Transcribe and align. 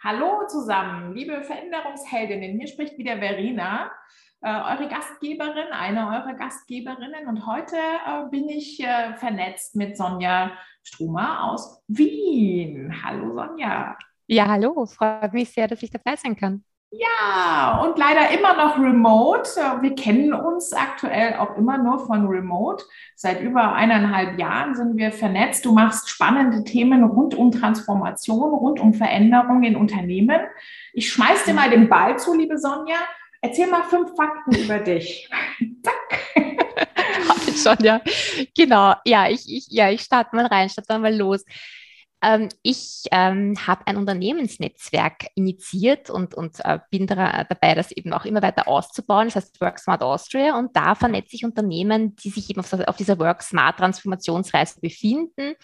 Hallo 0.00 0.46
zusammen, 0.46 1.12
liebe 1.12 1.42
Veränderungsheldinnen. 1.42 2.56
Hier 2.56 2.68
spricht 2.68 2.96
wieder 2.98 3.18
Verena, 3.18 3.90
äh, 4.42 4.48
eure 4.48 4.88
Gastgeberin, 4.88 5.72
eine 5.72 6.06
eurer 6.06 6.34
Gastgeberinnen. 6.34 7.26
Und 7.26 7.44
heute 7.46 7.76
äh, 7.76 8.30
bin 8.30 8.48
ich 8.48 8.78
äh, 8.78 9.14
vernetzt 9.14 9.74
mit 9.74 9.96
Sonja 9.96 10.52
Strumer 10.84 11.42
aus 11.42 11.82
Wien. 11.88 12.94
Hallo 13.02 13.34
Sonja. 13.34 13.98
Ja, 14.28 14.46
hallo. 14.46 14.86
Freut 14.86 15.32
mich 15.32 15.50
sehr, 15.50 15.66
dass 15.66 15.82
ich 15.82 15.90
dabei 15.90 16.14
sein 16.14 16.36
kann. 16.36 16.62
Ja, 16.90 17.82
und 17.84 17.98
leider 17.98 18.30
immer 18.30 18.56
noch 18.56 18.78
remote. 18.78 19.50
Wir 19.82 19.94
kennen 19.94 20.32
uns 20.32 20.72
aktuell 20.72 21.34
auch 21.34 21.56
immer 21.58 21.76
nur 21.76 21.98
von 22.06 22.26
remote. 22.26 22.82
Seit 23.14 23.42
über 23.42 23.74
eineinhalb 23.74 24.38
Jahren 24.38 24.74
sind 24.74 24.96
wir 24.96 25.12
vernetzt. 25.12 25.66
Du 25.66 25.72
machst 25.72 26.08
spannende 26.08 26.64
Themen 26.64 27.04
rund 27.04 27.34
um 27.34 27.52
Transformation, 27.52 28.54
rund 28.54 28.80
um 28.80 28.94
Veränderung 28.94 29.64
in 29.64 29.76
Unternehmen. 29.76 30.40
Ich 30.94 31.12
schmeiß 31.12 31.44
dir 31.44 31.52
mal 31.52 31.68
den 31.68 31.90
Ball 31.90 32.18
zu, 32.18 32.34
liebe 32.34 32.56
Sonja. 32.56 32.96
Erzähl 33.42 33.66
mal 33.66 33.84
fünf 33.84 34.16
Fakten 34.16 34.54
über 34.54 34.78
dich. 34.78 35.28
Zack. 35.82 36.18
Schon, 37.62 37.84
ja. 37.84 38.00
Genau. 38.56 38.94
Ja, 39.04 39.28
ich, 39.28 39.44
ich, 39.46 39.66
ja, 39.68 39.90
ich 39.90 40.00
starte 40.00 40.34
mal 40.34 40.46
rein, 40.46 40.70
starte 40.70 40.98
mal 40.98 41.14
los. 41.14 41.44
Ähm, 42.20 42.48
ich 42.62 43.04
ähm, 43.12 43.54
habe 43.66 43.86
ein 43.86 43.96
Unternehmensnetzwerk 43.96 45.26
initiiert 45.34 46.10
und, 46.10 46.34
und 46.34 46.58
äh, 46.64 46.80
bin 46.90 47.06
da, 47.06 47.44
dabei, 47.44 47.74
das 47.74 47.92
eben 47.92 48.12
auch 48.12 48.24
immer 48.24 48.42
weiter 48.42 48.66
auszubauen. 48.66 49.26
Das 49.26 49.36
heißt 49.36 49.60
Work 49.60 49.78
Smart 49.78 50.02
Austria 50.02 50.58
und 50.58 50.74
da 50.74 50.94
vernetze 50.94 51.36
ich 51.36 51.44
Unternehmen, 51.44 52.16
die 52.16 52.30
sich 52.30 52.50
eben 52.50 52.60
auf, 52.60 52.72
auf 52.72 52.96
dieser 52.96 53.18
Work 53.18 53.42
Smart 53.42 53.78
Transformationsreise 53.78 54.80
befinden. 54.80 55.54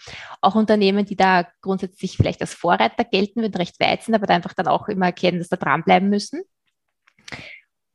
Auch 0.41 0.55
Unternehmen, 0.55 1.05
die 1.05 1.17
da 1.17 1.45
grundsätzlich 1.61 2.15
vielleicht 2.15 2.41
als 2.41 2.53
Vorreiter 2.53 3.03
gelten 3.03 3.41
würden, 3.41 3.55
recht 3.55 3.79
weit 3.79 4.03
sind, 4.03 4.15
aber 4.15 4.27
da 4.27 4.35
einfach 4.35 4.53
dann 4.53 4.67
auch 4.67 4.87
immer 4.87 5.07
erkennen, 5.07 5.39
dass 5.39 5.49
da 5.49 5.57
dranbleiben 5.57 6.09
müssen 6.09 6.41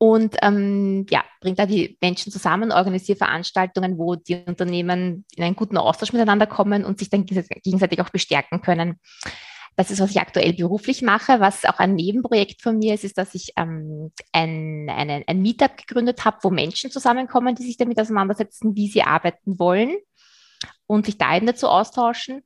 und 0.02 0.36
ähm, 0.40 1.04
ja, 1.10 1.22
bringt 1.42 1.58
da 1.58 1.66
die 1.66 1.98
Menschen 2.00 2.32
zusammen, 2.32 2.72
organisiert 2.72 3.18
Veranstaltungen, 3.18 3.98
wo 3.98 4.14
die 4.14 4.42
Unternehmen 4.46 5.26
in 5.36 5.44
einen 5.44 5.56
guten 5.56 5.76
Austausch 5.76 6.14
miteinander 6.14 6.46
kommen 6.46 6.86
und 6.86 6.98
sich 6.98 7.10
dann 7.10 7.26
gegenseitig 7.26 8.00
auch 8.00 8.08
bestärken 8.08 8.62
können. 8.62 8.98
Das 9.76 9.90
ist, 9.90 10.00
was 10.00 10.10
ich 10.10 10.18
aktuell 10.18 10.54
beruflich 10.54 11.02
mache. 11.02 11.40
Was 11.40 11.66
auch 11.66 11.78
ein 11.78 11.96
Nebenprojekt 11.96 12.62
von 12.62 12.78
mir 12.78 12.94
ist, 12.94 13.04
ist, 13.04 13.18
dass 13.18 13.34
ich 13.34 13.52
ähm, 13.58 14.10
ein, 14.32 14.88
ein, 14.88 15.22
ein 15.26 15.42
Meetup 15.42 15.76
gegründet 15.76 16.24
habe, 16.24 16.38
wo 16.44 16.48
Menschen 16.48 16.90
zusammenkommen, 16.90 17.54
die 17.54 17.64
sich 17.64 17.76
damit 17.76 18.00
auseinandersetzen, 18.00 18.74
wie 18.74 18.88
sie 18.88 19.02
arbeiten 19.02 19.58
wollen 19.58 19.98
und 20.86 21.04
sich 21.04 21.18
da 21.18 21.36
eben 21.36 21.46
dazu 21.46 21.68
austauschen 21.68 22.42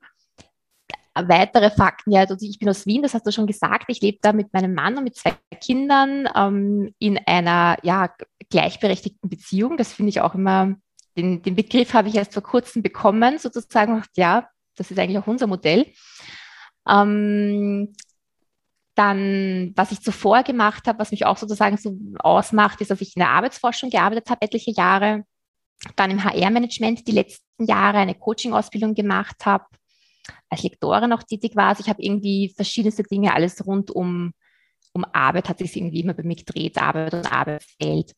weitere 1.15 1.71
Fakten, 1.71 2.11
ja, 2.11 2.21
also 2.21 2.35
ich 2.39 2.59
bin 2.59 2.69
aus 2.69 2.85
Wien, 2.85 3.01
das 3.01 3.13
hast 3.13 3.25
du 3.25 3.31
schon 3.31 3.47
gesagt. 3.47 3.85
Ich 3.87 4.01
lebe 4.01 4.17
da 4.21 4.33
mit 4.33 4.53
meinem 4.53 4.73
Mann 4.73 4.97
und 4.97 5.05
mit 5.05 5.15
zwei 5.15 5.33
Kindern 5.61 6.27
ähm, 6.35 6.93
in 6.99 7.17
einer 7.25 7.77
ja, 7.83 8.13
gleichberechtigten 8.49 9.29
Beziehung. 9.29 9.77
Das 9.77 9.93
finde 9.93 10.09
ich 10.09 10.21
auch 10.21 10.35
immer, 10.35 10.75
den, 11.17 11.41
den 11.41 11.55
Begriff 11.55 11.93
habe 11.93 12.09
ich 12.09 12.15
erst 12.15 12.33
vor 12.33 12.43
kurzem 12.43 12.83
bekommen, 12.83 13.37
sozusagen. 13.37 14.03
Ja, 14.17 14.49
das 14.75 14.91
ist 14.91 14.99
eigentlich 14.99 15.17
auch 15.17 15.27
unser 15.27 15.47
Modell. 15.47 15.87
Ähm, 16.87 17.93
dann, 18.95 19.73
was 19.75 19.91
ich 19.91 20.01
zuvor 20.01 20.43
gemacht 20.43 20.87
habe, 20.87 20.99
was 20.99 21.11
mich 21.11 21.25
auch 21.25 21.37
sozusagen 21.37 21.77
so 21.77 21.97
ausmacht, 22.19 22.81
ist, 22.81 22.91
dass 22.91 23.01
ich 23.01 23.15
in 23.15 23.21
der 23.21 23.29
Arbeitsforschung 23.29 23.89
gearbeitet 23.89 24.29
habe, 24.29 24.41
etliche 24.41 24.71
Jahre. 24.71 25.23
Dann 25.95 26.11
im 26.11 26.23
HR-Management 26.23 27.07
die 27.07 27.11
letzten 27.11 27.65
Jahre 27.65 27.97
eine 27.99 28.15
Coaching-Ausbildung 28.15 28.95
gemacht 28.95 29.45
habe 29.45 29.65
als 30.49 30.63
Lektorin 30.63 31.13
auch 31.13 31.23
tätig 31.23 31.55
war. 31.55 31.77
Ich 31.79 31.89
habe 31.89 32.01
irgendwie 32.01 32.53
verschiedenste 32.55 33.03
Dinge, 33.03 33.33
alles 33.33 33.65
rund 33.65 33.91
um, 33.91 34.33
um 34.93 35.05
Arbeit 35.13 35.49
hat 35.49 35.59
sich 35.59 35.75
irgendwie 35.75 36.01
immer 36.01 36.13
bei 36.13 36.23
mir 36.23 36.35
gedreht, 36.35 36.77
Arbeit 36.77 37.13
und 37.13 37.31
Arbeitsfeld. 37.31 38.13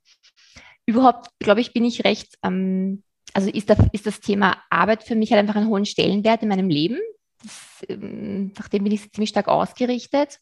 Überhaupt, 0.86 1.30
glaube 1.40 1.62
ich, 1.62 1.74
bin 1.74 1.86
ich 1.86 2.04
recht, 2.06 2.36
ähm, 2.44 3.04
also 3.34 3.50
ist, 3.50 3.70
da, 3.70 3.76
ist 3.92 4.06
das 4.06 4.22
Thema 4.22 4.58
Arbeit 4.70 5.04
für 5.04 5.16
mich 5.16 5.32
halt 5.32 5.40
einfach 5.40 5.56
einen 5.56 5.68
hohen 5.68 5.86
Stellenwert 5.86 6.44
in 6.44 6.50
meinem 6.50 6.70
Leben. 6.70 7.00
Das, 7.44 7.86
ähm, 7.90 8.54
nachdem 8.58 8.84
bin 8.84 8.94
ich 8.94 9.12
ziemlich 9.12 9.30
stark 9.30 9.48
ausgerichtet. 9.48 10.40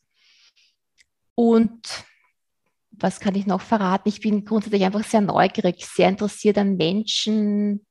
Und 1.33 2.05
was 2.91 3.19
kann 3.19 3.35
ich 3.35 3.45
noch 3.45 3.61
verraten? 3.61 4.07
Ich 4.07 4.21
bin 4.21 4.45
grundsätzlich 4.45 4.83
einfach 4.85 5.03
sehr 5.03 5.21
neugierig, 5.21 5.85
sehr 5.85 6.09
interessiert 6.09 6.57
an 6.57 6.77
Menschen, 6.77 7.85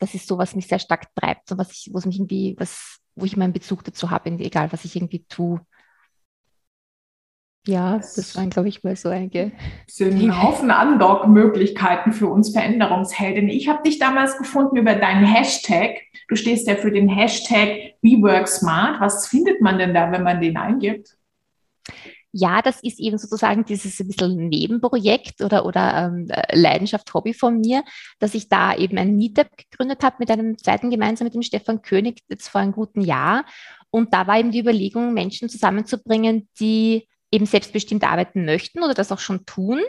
das 0.00 0.14
ist 0.14 0.26
so, 0.26 0.38
was 0.38 0.56
mich 0.56 0.66
sehr 0.66 0.78
stark 0.78 1.14
treibt 1.14 1.52
und 1.52 1.58
was 1.58 1.70
ich, 1.70 1.90
wo 1.92 1.98
es 1.98 2.06
mich 2.06 2.16
irgendwie, 2.16 2.56
was, 2.58 2.98
wo 3.14 3.24
ich 3.24 3.36
meinen 3.36 3.52
Bezug 3.52 3.84
dazu 3.84 4.10
habe, 4.10 4.30
egal 4.30 4.72
was 4.72 4.84
ich 4.84 4.96
irgendwie 4.96 5.24
tue. 5.28 5.60
Ja, 7.66 7.98
das 7.98 8.34
waren, 8.36 8.48
glaube 8.48 8.70
ich, 8.70 8.82
mal 8.82 8.96
so 8.96 9.10
einige. 9.10 9.52
sind 9.86 10.18
ein 10.18 10.42
Haufen 10.42 10.70
Undock-Möglichkeiten 10.70 12.12
für 12.12 12.28
uns 12.28 12.50
Veränderungsheldinnen. 12.50 13.50
Ich 13.50 13.68
habe 13.68 13.82
dich 13.82 13.98
damals 13.98 14.38
gefunden 14.38 14.78
über 14.78 14.94
deinen 14.94 15.26
Hashtag. 15.26 16.00
Du 16.28 16.36
stehst 16.36 16.66
ja 16.66 16.76
für 16.76 16.90
den 16.90 17.08
Hashtag 17.08 17.96
WeWorkSmart. 18.00 19.02
Was 19.02 19.28
findet 19.28 19.60
man 19.60 19.78
denn 19.78 19.92
da, 19.92 20.10
wenn 20.10 20.22
man 20.22 20.40
den 20.40 20.56
eingibt? 20.56 21.18
Ja, 22.32 22.62
das 22.62 22.80
ist 22.82 23.00
eben 23.00 23.18
sozusagen 23.18 23.64
dieses 23.64 23.98
ein 24.00 24.06
bisschen 24.06 24.48
Nebenprojekt 24.48 25.40
oder, 25.42 25.66
oder 25.66 26.06
ähm, 26.06 26.28
Leidenschaft, 26.52 27.12
Hobby 27.12 27.34
von 27.34 27.60
mir, 27.60 27.82
dass 28.18 28.34
ich 28.34 28.48
da 28.48 28.74
eben 28.76 28.98
ein 28.98 29.16
Meetup 29.16 29.48
gegründet 29.56 30.02
habe 30.02 30.16
mit 30.20 30.30
einem 30.30 30.56
zweiten 30.56 30.90
gemeinsam 30.90 31.24
mit 31.26 31.34
dem 31.34 31.42
Stefan 31.42 31.82
König 31.82 32.20
jetzt 32.28 32.48
vor 32.48 32.60
einem 32.60 32.72
guten 32.72 33.00
Jahr. 33.00 33.44
Und 33.90 34.14
da 34.14 34.26
war 34.26 34.38
eben 34.38 34.52
die 34.52 34.60
Überlegung, 34.60 35.12
Menschen 35.12 35.48
zusammenzubringen, 35.48 36.48
die 36.60 37.08
eben 37.32 37.46
selbstbestimmt 37.46 38.04
arbeiten 38.04 38.44
möchten 38.44 38.82
oder 38.82 38.94
das 38.94 39.10
auch 39.10 39.18
schon 39.18 39.44
tun, 39.46 39.80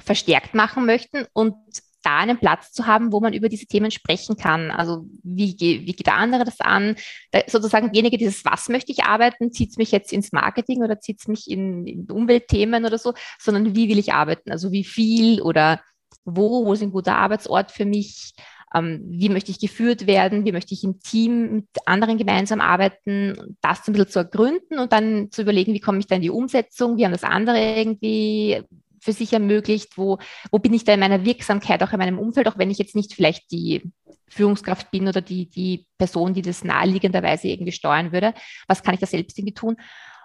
verstärkt 0.00 0.54
machen 0.54 0.86
möchten 0.86 1.26
und 1.34 1.54
da 2.02 2.18
einen 2.18 2.38
Platz 2.38 2.72
zu 2.72 2.86
haben, 2.86 3.12
wo 3.12 3.20
man 3.20 3.32
über 3.32 3.48
diese 3.48 3.66
Themen 3.66 3.90
sprechen 3.90 4.36
kann. 4.36 4.70
Also 4.70 5.06
wie, 5.22 5.56
wie 5.58 5.92
geht 5.92 6.06
der 6.06 6.16
andere 6.16 6.44
das 6.44 6.60
an? 6.60 6.96
Da, 7.30 7.40
sozusagen 7.46 7.94
weniger 7.94 8.16
dieses, 8.16 8.44
was 8.44 8.68
möchte 8.68 8.92
ich 8.92 9.04
arbeiten, 9.04 9.52
zieht 9.52 9.70
es 9.70 9.76
mich 9.76 9.92
jetzt 9.92 10.12
ins 10.12 10.32
Marketing 10.32 10.82
oder 10.82 11.00
zieht 11.00 11.20
es 11.20 11.28
mich 11.28 11.50
in, 11.50 11.86
in 11.86 12.10
Umweltthemen 12.10 12.84
oder 12.84 12.98
so, 12.98 13.14
sondern 13.38 13.74
wie 13.74 13.88
will 13.88 13.98
ich 13.98 14.12
arbeiten? 14.12 14.50
Also 14.50 14.72
wie 14.72 14.84
viel 14.84 15.40
oder 15.40 15.80
wo, 16.24 16.64
wo 16.64 16.72
ist 16.72 16.82
ein 16.82 16.92
guter 16.92 17.16
Arbeitsort 17.16 17.70
für 17.70 17.84
mich? 17.84 18.34
Ähm, 18.74 19.02
wie 19.06 19.28
möchte 19.28 19.50
ich 19.50 19.60
geführt 19.60 20.06
werden? 20.06 20.44
Wie 20.44 20.52
möchte 20.52 20.74
ich 20.74 20.84
im 20.84 21.00
Team 21.00 21.54
mit 21.56 21.66
anderen 21.84 22.18
gemeinsam 22.18 22.60
arbeiten? 22.60 23.56
Das 23.60 23.86
ein 23.86 23.92
bisschen 23.92 24.08
zu 24.08 24.18
ergründen 24.20 24.78
und 24.78 24.92
dann 24.92 25.30
zu 25.30 25.42
überlegen, 25.42 25.74
wie 25.74 25.80
komme 25.80 25.98
ich 25.98 26.06
da 26.06 26.16
in 26.16 26.22
die 26.22 26.30
Umsetzung? 26.30 26.96
Wie 26.96 27.04
haben 27.04 27.12
das 27.12 27.24
andere 27.24 27.58
irgendwie 27.58 28.62
für 29.02 29.12
sich 29.12 29.32
ermöglicht? 29.32 29.98
Wo, 29.98 30.18
wo 30.50 30.58
bin 30.58 30.72
ich 30.72 30.84
da 30.84 30.94
in 30.94 31.00
meiner 31.00 31.24
Wirksamkeit, 31.24 31.82
auch 31.82 31.92
in 31.92 31.98
meinem 31.98 32.18
Umfeld, 32.18 32.48
auch 32.48 32.56
wenn 32.56 32.70
ich 32.70 32.78
jetzt 32.78 32.94
nicht 32.94 33.14
vielleicht 33.14 33.50
die 33.50 33.82
Führungskraft 34.28 34.90
bin 34.90 35.08
oder 35.08 35.20
die, 35.20 35.50
die 35.50 35.86
Person, 35.98 36.34
die 36.34 36.42
das 36.42 36.64
naheliegenderweise 36.64 37.48
irgendwie 37.48 37.72
steuern 37.72 38.12
würde? 38.12 38.32
Was 38.68 38.82
kann 38.82 38.94
ich 38.94 39.00
da 39.00 39.06
selbst 39.06 39.38
irgendwie 39.38 39.54
tun? 39.54 39.76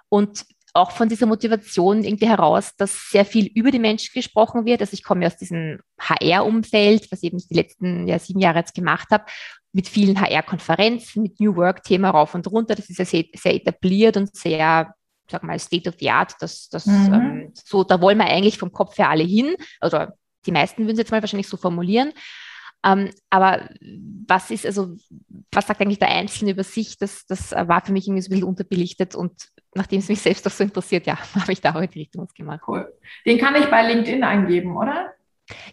Und 0.10 0.46
auch 0.74 0.92
von 0.92 1.10
dieser 1.10 1.26
Motivation 1.26 2.04
irgendwie 2.04 2.28
heraus, 2.28 2.76
dass 2.78 3.10
sehr 3.10 3.26
viel 3.26 3.48
über 3.56 3.72
die 3.72 3.80
Menschen 3.80 4.12
gesprochen 4.14 4.66
wird. 4.66 4.82
Also 4.82 4.94
ich 4.94 5.04
komme 5.04 5.26
aus 5.26 5.36
diesem 5.36 5.80
HR-Umfeld, 6.00 7.12
was 7.12 7.24
ich 7.24 7.34
eben 7.34 7.40
die 7.40 7.56
letzten 7.56 8.08
ja, 8.08 8.20
sieben 8.20 8.40
Jahre 8.40 8.60
jetzt 8.60 8.76
gemacht 8.76 9.08
habe, 9.10 9.26
mit 9.74 9.88
vielen 9.88 10.22
HR-Konferenzen, 10.22 11.24
mit 11.24 11.40
New 11.40 11.56
Work-Thema 11.56 12.12
rauf 12.12 12.36
und 12.36 12.46
runter. 12.52 12.76
Das 12.76 12.90
ist 12.90 13.00
ja 13.00 13.06
sehr, 13.06 13.26
sehr 13.36 13.56
etabliert 13.56 14.18
und 14.18 14.36
sehr 14.36 14.94
sag 15.30 15.44
mal, 15.44 15.60
State 15.60 15.90
of 15.90 15.96
the 16.00 16.10
Art. 16.10 16.34
Das, 16.40 16.70
das, 16.70 16.86
mhm. 16.86 17.14
ähm, 17.14 17.54
so, 17.54 17.84
da 17.84 18.02
wollen 18.02 18.18
wir 18.18 18.26
eigentlich 18.26 18.58
vom 18.58 18.72
Kopf 18.72 18.98
her 18.98 19.10
alle 19.10 19.24
hin. 19.24 19.56
Also 19.80 20.06
die 20.46 20.52
meisten 20.52 20.84
würden 20.84 20.94
es 20.94 21.00
jetzt 21.00 21.12
mal 21.12 21.22
wahrscheinlich 21.22 21.48
so 21.48 21.58
formulieren. 21.58 22.14
Ähm, 22.86 23.10
aber 23.30 23.70
was 24.28 24.52
ist, 24.52 24.66
also, 24.66 24.96
was 25.52 25.68
sagt 25.68 25.82
eigentlich 25.82 26.00
der 26.00 26.10
Einzelne 26.10 26.52
über 26.52 26.64
sich? 26.64 26.98
Das, 26.98 27.26
das 27.26 27.52
war 27.52 27.84
für 27.84 27.92
mich 27.92 28.08
irgendwie 28.08 28.22
so 28.22 28.28
ein 28.28 28.32
bisschen 28.32 28.48
unterbelichtet 28.48 29.16
und 29.16 29.34
nachdem 29.74 30.00
es 30.00 30.10
mich 30.10 30.22
selbst 30.22 30.46
auch 30.48 30.52
so 30.52 30.64
interessiert, 30.64 31.08
ja, 31.08 31.18
habe 31.36 31.52
ich 31.52 31.62
da 31.62 31.76
auch 31.76 31.82
in 31.82 31.90
die 31.90 32.00
Richtung 32.00 32.24
was 32.24 32.34
gemacht. 32.34 32.62
Cool. 32.68 32.92
Den 33.26 33.38
kann 33.38 33.56
ich 33.56 33.66
bei 33.66 33.82
LinkedIn 33.88 34.24
eingeben, 34.24 34.78
oder? 34.78 35.14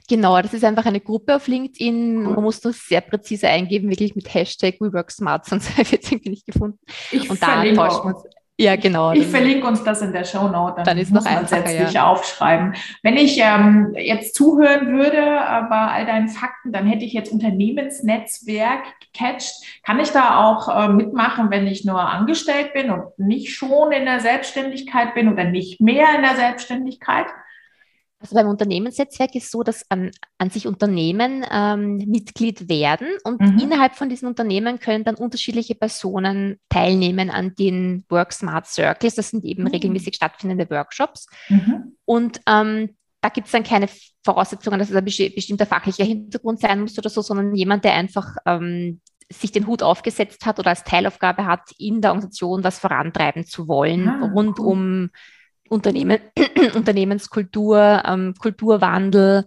Genau, 0.08 0.40
das 0.40 0.54
ist 0.54 0.64
einfach 0.64 0.86
eine 0.86 1.00
Gruppe 1.00 1.34
auf 1.34 1.48
LinkedIn. 1.48 2.26
Cool. 2.26 2.34
Man 2.34 2.44
muss 2.44 2.62
nur 2.62 2.72
sehr 2.72 3.00
präzise 3.00 3.48
eingeben, 3.48 3.90
wirklich 3.90 4.14
mit 4.14 4.32
Hashtag 4.32 4.80
WeWorkSmart, 4.80 5.46
sonst 5.46 5.76
wird 5.90 6.04
es 6.04 6.12
irgendwie 6.12 6.30
nicht 6.30 6.46
gefunden. 6.46 6.78
Ich 7.10 7.28
und 7.28 7.42
da 7.42 7.64
tauschen 7.64 7.76
wir 7.76 8.16
uns. 8.16 8.24
Ja, 8.56 8.76
genau. 8.76 9.10
Ich 9.12 9.26
verlinke 9.26 9.66
uns 9.66 9.82
das 9.82 10.00
in 10.00 10.12
der 10.12 10.24
Show 10.24 10.46
Note. 10.46 10.76
Dann, 10.76 10.84
dann 10.84 10.98
ist 10.98 11.12
muss 11.12 11.24
noch 11.24 11.32
man 11.32 11.46
letztlich 11.50 11.92
ja. 11.92 12.06
aufschreiben. 12.06 12.74
Wenn 13.02 13.16
ich 13.16 13.40
ähm, 13.40 13.94
jetzt 13.96 14.36
zuhören 14.36 14.92
würde 14.92 15.16
äh, 15.16 15.62
bei 15.68 15.88
all 15.88 16.06
deinen 16.06 16.28
Fakten, 16.28 16.70
dann 16.70 16.86
hätte 16.86 17.04
ich 17.04 17.12
jetzt 17.12 17.32
Unternehmensnetzwerk 17.32 18.84
gecatcht. 19.00 19.54
Kann 19.82 19.98
ich 19.98 20.10
da 20.10 20.44
auch 20.44 20.68
äh, 20.68 20.88
mitmachen, 20.88 21.50
wenn 21.50 21.66
ich 21.66 21.84
nur 21.84 22.00
angestellt 22.00 22.72
bin 22.74 22.90
und 22.90 23.18
nicht 23.18 23.52
schon 23.52 23.90
in 23.90 24.04
der 24.04 24.20
Selbstständigkeit 24.20 25.14
bin 25.14 25.32
oder 25.32 25.44
nicht 25.44 25.80
mehr 25.80 26.14
in 26.14 26.22
der 26.22 26.36
Selbstständigkeit? 26.36 27.26
Also 28.20 28.36
beim 28.36 28.48
Unternehmensnetzwerk 28.48 29.34
ist 29.34 29.50
so, 29.50 29.62
dass 29.62 29.84
an, 29.90 30.10
an 30.38 30.48
sich 30.48 30.66
Unternehmen 30.66 31.44
ähm, 31.50 31.96
Mitglied 32.06 32.70
werden 32.70 33.08
und 33.24 33.40
mhm. 33.40 33.58
innerhalb 33.58 33.96
von 33.96 34.08
diesen 34.08 34.26
Unternehmen 34.26 34.78
können 34.78 35.04
dann 35.04 35.16
unterschiedliche 35.16 35.74
Personen 35.74 36.58
teilnehmen 36.70 37.28
an 37.28 37.54
den 37.54 38.04
Work 38.08 38.32
Smart 38.32 38.66
Circles. 38.66 39.14
Das 39.16 39.28
sind 39.28 39.44
eben 39.44 39.64
mhm. 39.64 39.68
regelmäßig 39.68 40.14
stattfindende 40.14 40.70
Workshops. 40.70 41.26
Mhm. 41.50 41.96
Und 42.06 42.40
ähm, 42.46 42.96
da 43.20 43.28
gibt 43.28 43.46
es 43.46 43.52
dann 43.52 43.62
keine 43.62 43.88
Voraussetzungen, 44.22 44.78
dass 44.78 44.90
es 44.90 44.96
ein 44.96 45.04
bestimmter 45.04 45.66
fachlicher 45.66 46.04
Hintergrund 46.04 46.60
sein 46.60 46.80
muss 46.80 46.98
oder 46.98 47.10
so, 47.10 47.20
sondern 47.20 47.54
jemand, 47.54 47.84
der 47.84 47.94
einfach 47.94 48.36
ähm, 48.46 49.00
sich 49.30 49.52
den 49.52 49.66
Hut 49.66 49.82
aufgesetzt 49.82 50.46
hat 50.46 50.58
oder 50.58 50.70
als 50.70 50.84
Teilaufgabe 50.84 51.46
hat, 51.46 51.70
in 51.78 52.00
der 52.00 52.10
Organisation 52.10 52.64
was 52.64 52.78
vorantreiben 52.78 53.44
zu 53.44 53.68
wollen, 53.68 54.08
ah, 54.08 54.30
rund 54.34 54.58
cool. 54.58 54.66
um 54.66 55.10
Unternehmen, 55.68 56.18
Unternehmenskultur, 56.74 58.02
ähm, 58.06 58.34
Kulturwandel. 58.38 59.46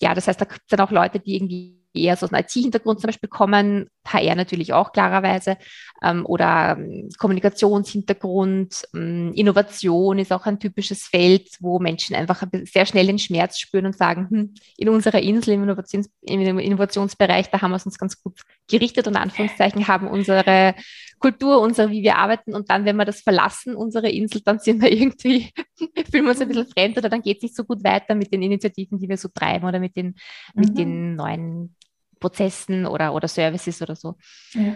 Ja, 0.00 0.14
das 0.14 0.26
heißt, 0.26 0.40
da 0.40 0.44
gibt 0.44 0.62
es 0.62 0.66
dann 0.68 0.80
auch 0.80 0.90
Leute, 0.90 1.20
die 1.20 1.36
irgendwie 1.36 1.82
eher 1.94 2.16
so 2.16 2.26
einen 2.26 2.42
IT-Hintergrund 2.42 3.00
zum 3.00 3.08
Beispiel 3.08 3.28
kommen, 3.28 3.88
HR 4.04 4.34
natürlich 4.34 4.72
auch 4.72 4.92
klarerweise, 4.92 5.56
ähm, 6.02 6.26
oder 6.26 6.76
ähm, 6.78 7.08
Kommunikationshintergrund, 7.18 8.88
ähm, 8.94 9.32
Innovation 9.34 10.18
ist 10.18 10.32
auch 10.32 10.46
ein 10.46 10.58
typisches 10.58 11.04
Feld, 11.04 11.48
wo 11.60 11.78
Menschen 11.78 12.16
einfach 12.16 12.42
sehr 12.64 12.86
schnell 12.86 13.06
den 13.06 13.18
Schmerz 13.18 13.58
spüren 13.58 13.86
und 13.86 13.96
sagen, 13.96 14.26
hm, 14.28 14.54
in 14.76 14.88
unserer 14.88 15.20
Insel 15.20 15.54
im, 15.54 15.62
Innovations 15.62 16.10
im 16.22 16.58
Innovationsbereich, 16.58 17.50
da 17.50 17.62
haben 17.62 17.70
wir 17.70 17.76
es 17.76 17.86
uns 17.86 17.98
ganz 17.98 18.20
gut 18.20 18.40
gerichtet 18.68 19.06
und 19.06 19.16
Anführungszeichen 19.16 19.86
haben 19.86 20.08
unsere 20.08 20.74
Kultur, 21.20 21.60
unsere, 21.60 21.90
wie 21.90 22.02
wir 22.02 22.16
arbeiten 22.16 22.54
und 22.54 22.68
dann, 22.68 22.84
wenn 22.84 22.96
wir 22.96 23.04
das 23.04 23.20
verlassen, 23.20 23.76
unsere 23.76 24.10
Insel, 24.10 24.40
dann 24.44 24.58
sind 24.58 24.82
wir 24.82 24.90
irgendwie, 24.90 25.52
fühlen 26.10 26.24
wir 26.24 26.30
uns 26.30 26.40
ein 26.40 26.48
bisschen 26.48 26.66
fremd 26.66 26.98
oder 26.98 27.08
dann 27.08 27.22
geht 27.22 27.36
es 27.36 27.42
nicht 27.44 27.56
so 27.56 27.64
gut 27.64 27.84
weiter 27.84 28.16
mit 28.16 28.32
den 28.32 28.42
Initiativen, 28.42 28.98
die 28.98 29.08
wir 29.08 29.16
so 29.16 29.28
treiben 29.28 29.66
oder 29.66 29.78
mit 29.78 29.94
den, 29.94 30.06
mhm. 30.06 30.14
mit 30.54 30.78
den 30.78 31.14
neuen 31.14 31.76
Prozessen 32.22 32.86
oder, 32.86 33.12
oder 33.12 33.28
Services 33.28 33.82
oder 33.82 33.96
so. 33.96 34.14
Ja. 34.54 34.74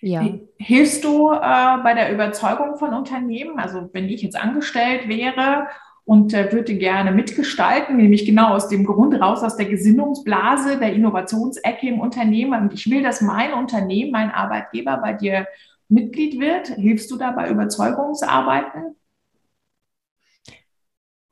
Ja. 0.00 0.26
Hilfst 0.58 1.04
du 1.04 1.30
äh, 1.30 1.38
bei 1.82 1.94
der 1.94 2.12
Überzeugung 2.12 2.76
von 2.76 2.92
Unternehmen? 2.92 3.58
Also 3.58 3.88
wenn 3.92 4.08
ich 4.08 4.22
jetzt 4.22 4.36
angestellt 4.36 5.08
wäre 5.08 5.68
und 6.04 6.34
äh, 6.34 6.52
würde 6.52 6.76
gerne 6.76 7.12
mitgestalten, 7.12 7.96
nämlich 7.96 8.26
genau 8.26 8.48
aus 8.48 8.68
dem 8.68 8.84
Grund 8.84 9.20
raus, 9.20 9.42
aus 9.42 9.56
der 9.56 9.66
Gesinnungsblase, 9.66 10.78
der 10.78 10.92
Innovationsecke 10.92 11.86
im 11.88 12.00
Unternehmen 12.00 12.62
und 12.62 12.74
ich 12.74 12.90
will, 12.90 13.02
dass 13.02 13.20
mein 13.20 13.52
Unternehmen, 13.52 14.10
mein 14.10 14.30
Arbeitgeber 14.30 14.98
bei 14.98 15.12
dir 15.12 15.46
Mitglied 15.88 16.40
wird. 16.40 16.68
Hilfst 16.68 17.10
du 17.10 17.16
da 17.16 17.30
bei 17.30 17.48
Überzeugungsarbeiten? 17.48 18.96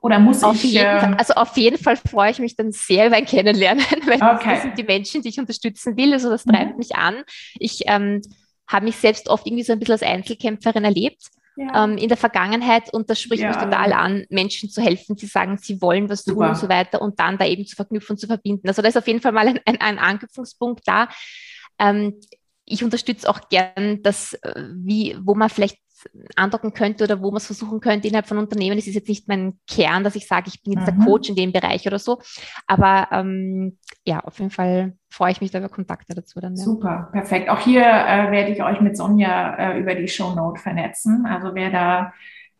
Oder 0.04 0.18
muss 0.18 0.44
auf 0.44 0.62
ich? 0.62 0.74
Jeden, 0.74 1.14
äh, 1.14 1.16
also 1.16 1.32
auf 1.32 1.56
jeden 1.56 1.78
Fall 1.78 1.96
freue 1.96 2.30
ich 2.30 2.38
mich 2.38 2.56
dann 2.56 2.72
sehr 2.72 3.08
beim 3.08 3.24
Kennenlernen, 3.24 3.86
weil 4.04 4.22
okay. 4.22 4.50
das 4.50 4.62
sind 4.62 4.76
die 4.76 4.82
Menschen, 4.82 5.22
die 5.22 5.30
ich 5.30 5.40
unterstützen 5.40 5.96
will. 5.96 6.12
Also 6.12 6.28
das 6.28 6.44
treibt 6.44 6.72
mhm. 6.72 6.76
mich 6.76 6.94
an. 6.94 7.24
Ich 7.58 7.84
ähm, 7.86 8.20
habe 8.68 8.84
mich 8.84 8.96
selbst 8.96 9.30
oft 9.30 9.46
irgendwie 9.46 9.64
so 9.64 9.72
ein 9.72 9.78
bisschen 9.78 9.94
als 9.94 10.02
Einzelkämpferin 10.02 10.84
erlebt. 10.84 11.22
Ja. 11.56 11.84
Ähm, 11.84 11.96
in 11.96 12.08
der 12.08 12.18
Vergangenheit 12.18 12.92
und 12.92 13.08
das 13.08 13.20
spricht 13.20 13.44
ja. 13.44 13.48
mich 13.48 13.56
total 13.56 13.92
an, 13.92 14.26
Menschen 14.28 14.68
zu 14.68 14.82
helfen, 14.82 15.14
die 15.14 15.26
sagen, 15.26 15.56
sie 15.56 15.80
wollen 15.80 16.10
was 16.10 16.24
Super. 16.24 16.40
tun 16.40 16.48
und 16.48 16.56
so 16.56 16.68
weiter 16.68 17.00
und 17.00 17.18
dann 17.20 17.38
da 17.38 17.46
eben 17.46 17.64
zu 17.64 17.76
verknüpfen 17.76 18.18
zu 18.18 18.26
verbinden. 18.26 18.66
Also 18.66 18.82
da 18.82 18.88
ist 18.88 18.98
auf 18.98 19.06
jeden 19.06 19.20
Fall 19.20 19.30
mal 19.30 19.46
ein, 19.46 19.60
ein, 19.64 19.80
ein 19.80 19.98
Anknüpfungspunkt 19.98 20.82
da. 20.84 21.08
Ähm, 21.78 22.20
ich 22.66 22.82
unterstütze 22.82 23.30
auch 23.30 23.48
gern 23.48 24.02
das, 24.02 24.34
äh, 24.34 24.64
wie, 24.74 25.16
wo 25.22 25.34
man 25.34 25.48
vielleicht 25.48 25.78
andocken 26.36 26.72
könnte 26.72 27.04
oder 27.04 27.20
wo 27.20 27.30
man 27.30 27.38
es 27.38 27.46
versuchen 27.46 27.80
könnte 27.80 28.08
innerhalb 28.08 28.26
von 28.26 28.38
Unternehmen. 28.38 28.78
Es 28.78 28.86
ist 28.86 28.94
jetzt 28.94 29.08
nicht 29.08 29.28
mein 29.28 29.58
Kern, 29.68 30.04
dass 30.04 30.16
ich 30.16 30.26
sage, 30.26 30.48
ich 30.48 30.62
bin 30.62 30.72
jetzt 30.72 30.82
mhm. 30.82 30.98
der 30.98 31.06
Coach 31.06 31.28
in 31.28 31.36
dem 31.36 31.52
Bereich 31.52 31.86
oder 31.86 31.98
so. 31.98 32.20
Aber 32.66 33.08
ähm, 33.12 33.78
ja, 34.04 34.20
auf 34.20 34.38
jeden 34.38 34.50
Fall 34.50 34.96
freue 35.08 35.32
ich 35.32 35.40
mich 35.40 35.50
da 35.50 35.58
über 35.58 35.68
Kontakte 35.68 36.14
dazu 36.14 36.40
dann. 36.40 36.56
Ja. 36.56 36.62
Super, 36.62 37.08
perfekt. 37.12 37.48
Auch 37.48 37.60
hier 37.60 37.82
äh, 37.82 38.30
werde 38.30 38.52
ich 38.52 38.62
euch 38.62 38.80
mit 38.80 38.96
Sonja 38.96 39.54
äh, 39.56 39.80
über 39.80 39.94
die 39.94 40.08
Show 40.08 40.34
Note 40.34 40.60
vernetzen. 40.60 41.26
Also 41.26 41.54
wer 41.54 41.70
da 41.70 42.12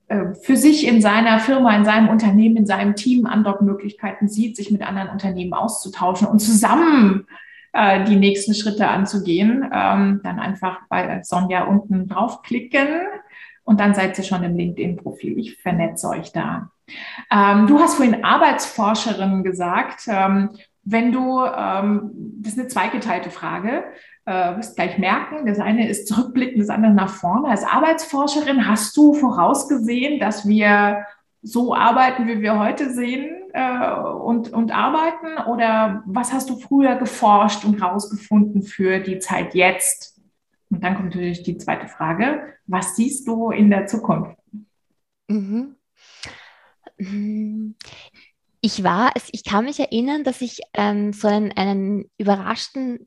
äh, 0.09 0.35
für 0.43 0.57
sich 0.57 0.87
in 0.87 1.01
seiner 1.01 1.39
Firma, 1.41 1.75
in 1.77 1.85
seinem 1.85 2.09
Unternehmen, 2.09 2.57
in 2.57 2.67
seinem 2.67 2.95
Team 2.95 3.27
Andockmöglichkeiten 3.27 4.29
sieht, 4.29 4.57
sich 4.57 4.71
mit 4.71 4.83
anderen 4.83 5.09
Unternehmen 5.09 5.55
auszutauschen 5.55 6.29
und 6.29 6.41
zusammen 6.41 7.27
äh, 7.73 8.05
die 8.05 8.17
nächsten 8.17 8.55
Schritte 8.55 8.89
anzugehen, 8.89 9.69
ähm, 9.73 10.21
dann 10.23 10.39
einfach 10.39 10.81
bei 10.89 11.23
Sonja 11.25 11.65
unten 11.65 12.07
draufklicken 12.07 12.89
und 13.65 13.81
dann 13.81 13.95
seid 13.95 14.17
ihr 14.19 14.25
schon 14.25 14.43
im 14.45 14.57
LinkedIn-Profil. 14.57 15.39
Ich 15.39 15.57
vernetze 15.57 16.09
euch 16.09 16.33
da. 16.33 16.71
Ähm, 17.31 17.67
du 17.67 17.79
hast 17.81 17.95
vorhin 17.95 18.25
Arbeitsforscherin 18.25 19.43
gesagt. 19.43 20.03
Ähm, 20.07 20.51
wenn 20.83 21.13
du, 21.13 21.43
ähm, 21.45 22.11
das 22.41 22.53
ist 22.53 22.59
eine 22.59 22.69
zweigeteilte 22.69 23.31
Frage, 23.31 23.85
äh, 24.27 24.57
wirst 24.57 24.77
gleich 24.77 24.99
merken, 24.99 25.47
das 25.47 25.59
eine 25.59 25.89
ist 25.89 26.09
zurückblicken, 26.09 26.61
das 26.61 26.69
andere 26.69 26.93
nach 26.93 27.09
vorne. 27.09 27.49
Als 27.49 27.65
Arbeitsforscherin 27.65 28.69
hast 28.69 28.97
du 28.97 29.15
vorausgesehen, 29.15 30.21
dass 30.21 30.47
wir 30.47 31.05
so 31.43 31.75
arbeiten, 31.75 32.27
wie 32.27 32.41
wir 32.41 32.59
heute 32.59 32.91
sehen 32.91 33.31
äh, 33.53 33.95
und, 34.01 34.53
und 34.53 34.73
arbeiten? 34.73 35.39
Oder 35.47 36.03
was 36.07 36.33
hast 36.33 36.51
du 36.51 36.57
früher 36.57 36.97
geforscht 36.97 37.65
und 37.65 37.81
rausgefunden 37.83 38.63
für 38.63 38.99
die 38.99 39.19
Zeit 39.19 39.55
jetzt? 39.55 40.14
Und 40.75 40.83
dann 40.83 40.97
kommt 40.97 41.15
natürlich 41.15 41.45
die 41.45 41.57
zweite 41.57 41.87
Frage. 41.87 42.53
Was 42.67 42.97
siehst 42.97 43.29
du 43.29 43.53
in 43.53 43.71
der 43.71 43.87
Zukunft? 43.87 44.37
Mhm. 46.99 47.77
Ich 48.61 48.83
war, 48.83 49.13
ich 49.31 49.45
kann 49.45 49.67
mich 49.67 49.79
erinnern, 49.79 50.25
dass 50.25 50.41
ich 50.41 50.63
ähm, 50.73 51.13
so 51.13 51.29
einen, 51.29 51.53
einen 51.53 52.11
überraschten 52.19 53.07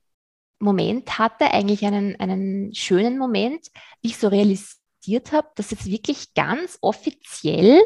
Moment 0.59 1.19
hatte, 1.19 1.51
eigentlich 1.51 1.85
einen, 1.85 2.17
einen 2.21 2.73
schönen 2.73 3.17
Moment, 3.17 3.67
wie 4.01 4.07
ich 4.07 4.17
so 4.17 4.29
realisiert 4.29 5.33
habe, 5.33 5.49
dass 5.55 5.71
jetzt 5.71 5.87
wirklich 5.87 6.33
ganz 6.35 6.77
offiziell 6.79 7.81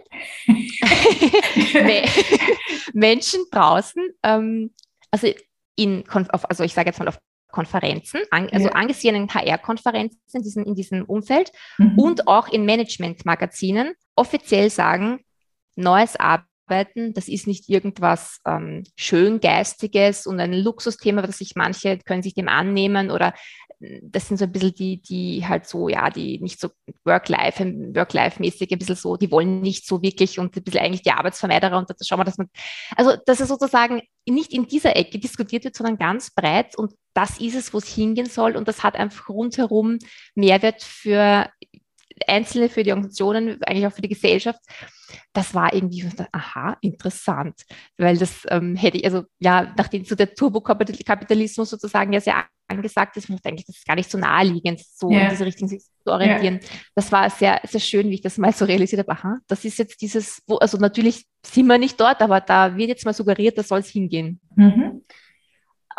Menschen 2.93 3.45
draußen, 3.49 4.11
ähm, 4.21 4.75
also 5.09 5.33
in, 5.75 6.03
also 6.07 6.63
ich 6.63 6.75
sage 6.75 6.89
jetzt 6.89 6.99
mal 6.99 7.07
auf 7.07 7.17
Konferenzen, 7.51 8.21
an, 8.31 8.49
also 8.51 8.67
ja. 8.67 8.73
angesehenen 8.73 9.27
HR-Konferenzen 9.33 10.19
in 10.33 10.43
diesem, 10.43 10.63
in 10.65 10.75
diesem 10.75 11.05
Umfeld 11.05 11.51
mhm. 11.77 11.97
und 11.97 12.27
auch 12.27 12.47
in 12.47 12.65
Management-Magazinen 12.65 13.93
offiziell 14.15 14.69
sagen, 14.69 15.23
neues 15.75 16.15
Arbeiten, 16.17 16.50
das 17.13 17.27
ist 17.27 17.47
nicht 17.47 17.69
irgendwas 17.69 18.39
ähm, 18.45 18.83
Schöngeistiges 18.95 20.25
und 20.25 20.39
ein 20.39 20.53
Luxusthema, 20.53 21.21
das 21.21 21.37
sich 21.37 21.53
manche 21.55 21.97
können 21.99 22.23
sich 22.23 22.33
dem 22.33 22.47
annehmen 22.47 23.11
oder 23.11 23.33
das 24.01 24.27
sind 24.27 24.37
so 24.37 24.45
ein 24.45 24.51
bisschen 24.51 24.73
die, 24.75 25.01
die 25.01 25.47
halt 25.47 25.67
so, 25.67 25.89
ja, 25.89 26.09
die 26.09 26.39
nicht 26.39 26.59
so 26.59 26.69
Work-Life, 27.03 27.63
Work-Life-mäßig, 27.65 28.71
ein 28.71 28.77
bisschen 28.77 28.95
so, 28.95 29.17
die 29.17 29.31
wollen 29.31 29.61
nicht 29.61 29.87
so 29.87 30.01
wirklich 30.01 30.37
und 30.39 30.55
ein 30.55 30.63
bisschen 30.63 30.81
eigentlich 30.81 31.01
die 31.01 31.11
Arbeitsvermeiderer 31.11 31.77
und 31.77 31.89
da 31.89 31.95
schauen 32.05 32.19
wir, 32.19 32.25
dass 32.25 32.37
man, 32.37 32.49
also, 32.95 33.15
dass 33.25 33.39
es 33.39 33.47
sozusagen 33.47 34.01
nicht 34.27 34.53
in 34.53 34.67
dieser 34.67 34.95
Ecke 34.95 35.17
diskutiert 35.17 35.63
wird, 35.63 35.75
sondern 35.75 35.97
ganz 35.97 36.31
breit 36.31 36.77
und 36.77 36.93
das 37.13 37.39
ist 37.39 37.55
es, 37.55 37.73
wo 37.73 37.79
es 37.79 37.87
hingehen 37.87 38.27
soll 38.27 38.55
und 38.55 38.67
das 38.67 38.83
hat 38.83 38.95
einfach 38.95 39.29
rundherum 39.29 39.97
Mehrwert 40.35 40.83
für 40.83 41.49
Einzelne, 42.27 42.69
für 42.69 42.83
die 42.83 42.91
Organisationen, 42.91 43.61
eigentlich 43.63 43.87
auch 43.87 43.93
für 43.93 44.01
die 44.01 44.09
Gesellschaft. 44.09 44.59
Das 45.33 45.53
war 45.53 45.73
irgendwie, 45.73 46.07
aha, 46.31 46.77
interessant, 46.81 47.61
weil 47.97 48.17
das 48.17 48.43
ähm, 48.49 48.75
hätte 48.75 48.97
ich, 48.97 49.05
also 49.05 49.23
ja, 49.39 49.73
nachdem 49.77 50.05
so 50.05 50.15
der 50.15 50.33
Turbokapitalismus 50.33 51.69
sozusagen 51.69 52.13
ja 52.13 52.21
sehr 52.21 52.45
angesagt 52.67 53.17
ist, 53.17 53.29
man 53.29 53.39
denke 53.39 53.61
ich, 53.61 53.65
das 53.65 53.77
ist 53.77 53.87
gar 53.87 53.95
nicht 53.95 54.09
so 54.09 54.17
naheliegend, 54.17 54.79
so 54.79 55.09
yeah. 55.09 55.23
in 55.23 55.29
diese 55.29 55.45
Richtung 55.45 55.67
sich 55.67 55.81
zu 55.81 56.11
orientieren. 56.11 56.55
Yeah. 56.55 56.71
Das 56.95 57.11
war 57.11 57.29
sehr, 57.29 57.59
sehr 57.67 57.81
schön, 57.81 58.09
wie 58.09 58.15
ich 58.15 58.21
das 58.21 58.37
mal 58.37 58.53
so 58.53 58.65
realisiert 58.65 58.99
habe. 58.99 59.11
Aha, 59.11 59.37
das 59.47 59.65
ist 59.65 59.77
jetzt 59.77 60.01
dieses, 60.01 60.41
wo, 60.47 60.55
also 60.57 60.77
natürlich 60.77 61.25
sind 61.45 61.67
wir 61.67 61.77
nicht 61.77 61.99
dort, 61.99 62.21
aber 62.21 62.39
da 62.39 62.77
wird 62.77 62.89
jetzt 62.89 63.05
mal 63.05 63.13
suggeriert, 63.13 63.57
da 63.57 63.63
soll 63.63 63.79
es 63.79 63.89
hingehen. 63.89 64.39
Mhm. 64.55 65.03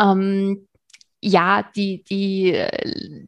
Ähm, 0.00 0.68
ja, 1.20 1.70
die, 1.76 2.02
die, 2.02 2.52
äh, 2.52 3.26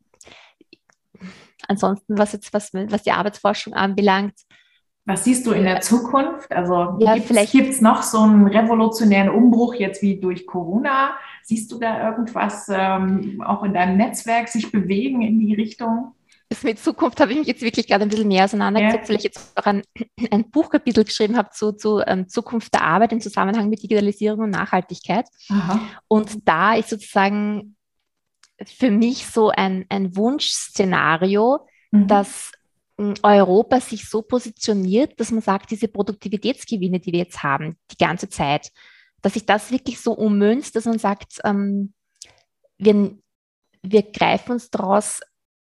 ansonsten, 1.68 2.18
was 2.18 2.33
jetzt, 2.33 2.52
was, 2.52 2.73
was 2.73 3.02
die 3.02 3.12
Arbeitsforschung 3.12 3.75
anbelangt, 3.75 4.35
was 5.06 5.25
siehst 5.25 5.47
du 5.47 5.52
in 5.52 5.64
der 5.64 5.83
Zukunft? 5.83 6.50
Also 6.50 6.97
ja, 6.99 7.16
gibt 7.16 7.71
es 7.71 7.80
noch 7.83 8.02
so 8.02 8.21
einen 8.21 8.47
revolutionären 8.47 9.28
Umbruch 9.28 9.75
jetzt 9.75 10.00
wie 10.00 10.18
durch 10.18 10.47
Corona? 10.47 11.16
Siehst 11.42 11.71
du 11.71 11.78
da 11.78 12.11
irgendwas 12.11 12.68
ähm, 12.73 13.42
auch 13.44 13.62
in 13.64 13.75
deinem 13.75 13.99
Netzwerk 13.99 14.49
sich 14.49 14.73
bewegen 14.73 15.21
in 15.21 15.38
die 15.38 15.54
Richtung? 15.54 16.14
Das 16.49 16.62
mit 16.62 16.78
Zukunft 16.78 17.21
habe 17.21 17.33
ich 17.33 17.38
mich 17.38 17.49
jetzt 17.49 17.62
wirklich 17.62 17.87
gerade 17.87 18.04
ein 18.04 18.09
bisschen 18.09 18.28
mehr 18.28 18.44
auseinandergesetzt, 18.44 19.04
ja. 19.04 19.09
weil 19.11 19.16
ich 19.16 19.25
jetzt 19.25 19.59
auch 19.59 19.66
ein, 19.66 19.83
ein 20.30 20.50
Buchkapitel 20.50 21.04
geschrieben 21.04 21.37
habe 21.37 21.50
zu, 21.50 21.73
zu 21.73 22.00
ähm, 22.06 22.28
Zukunft 22.28 22.73
der 22.73 22.83
Arbeit 22.83 23.12
im 23.12 23.21
Zusammenhang 23.21 23.68
mit 23.68 23.83
Digitalisierung 23.83 24.40
und 24.40 24.50
Nachhaltigkeit. 24.50 25.26
Aha. 25.50 25.80
Und 26.09 26.49
da 26.49 26.75
ist 26.75 26.88
sozusagen 26.88 27.74
für 28.68 28.90
mich 28.90 29.26
so 29.26 29.50
ein, 29.50 29.87
ein 29.88 30.16
Wunschszenario, 30.16 31.66
mhm. 31.90 32.06
dass 32.06 32.52
Europa 32.97 33.80
sich 33.80 34.09
so 34.09 34.23
positioniert, 34.23 35.18
dass 35.18 35.33
man 35.33 35.40
sagt, 35.40 35.71
diese 35.71 35.88
Produktivitätsgewinne, 35.88 37.00
die 37.00 37.12
wir 37.12 37.21
jetzt 37.21 37.42
haben, 37.42 37.76
die 37.90 37.97
ganze 37.97 38.28
Zeit, 38.28 38.71
dass 39.21 39.35
sich 39.35 39.47
das 39.47 39.71
wirklich 39.73 40.00
so 40.00 40.12
ummünzt, 40.12 40.76
dass 40.76 40.85
man 40.85 40.99
sagt, 40.99 41.40
ähm, 41.44 41.92
wir, 42.78 43.16
wir 43.83 44.02
greifen 44.02 44.52
uns 44.52 44.71
daraus, 44.71 45.21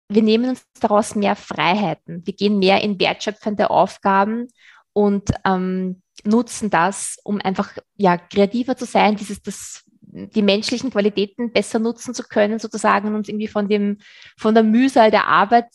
wir 0.07 0.23
nehmen 0.23 0.49
uns 0.49 0.63
daraus 0.79 1.13
mehr 1.13 1.35
Freiheiten, 1.35 2.25
wir 2.25 2.33
gehen 2.33 2.57
mehr 2.57 2.81
in 2.81 2.99
wertschöpfende 2.99 3.69
Aufgaben 3.69 4.47
und 4.93 5.29
ähm, 5.45 6.01
nutzen 6.23 6.69
das, 6.69 7.17
um 7.23 7.39
einfach 7.39 7.77
ja, 7.95 8.17
kreativer 8.17 8.75
zu 8.75 8.85
sein, 8.85 9.15
dieses, 9.15 9.41
das, 9.41 9.85
die 10.11 10.41
menschlichen 10.41 10.91
Qualitäten 10.91 11.51
besser 11.51 11.79
nutzen 11.79 12.13
zu 12.13 12.23
können, 12.23 12.59
sozusagen, 12.59 13.07
und 13.07 13.15
uns 13.15 13.29
irgendwie 13.29 13.47
von, 13.47 13.69
dem, 13.69 13.99
von 14.37 14.53
der 14.53 14.63
Mühsal 14.63 15.11
der 15.11 15.27
Arbeit 15.27 15.67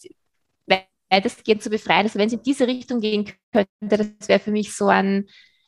weitestgehend 1.11 1.63
zu 1.63 1.71
befreien. 1.71 2.07
Also 2.07 2.19
wenn 2.19 2.27
es 2.27 2.33
in 2.33 2.43
diese 2.43 2.67
Richtung 2.67 3.01
gehen 3.01 3.31
könnte, 3.53 3.69
das 3.81 4.29
wäre 4.29 4.41
für 4.41 4.51
mich 4.51 4.75
so 4.75 4.89
ein, 4.89 5.27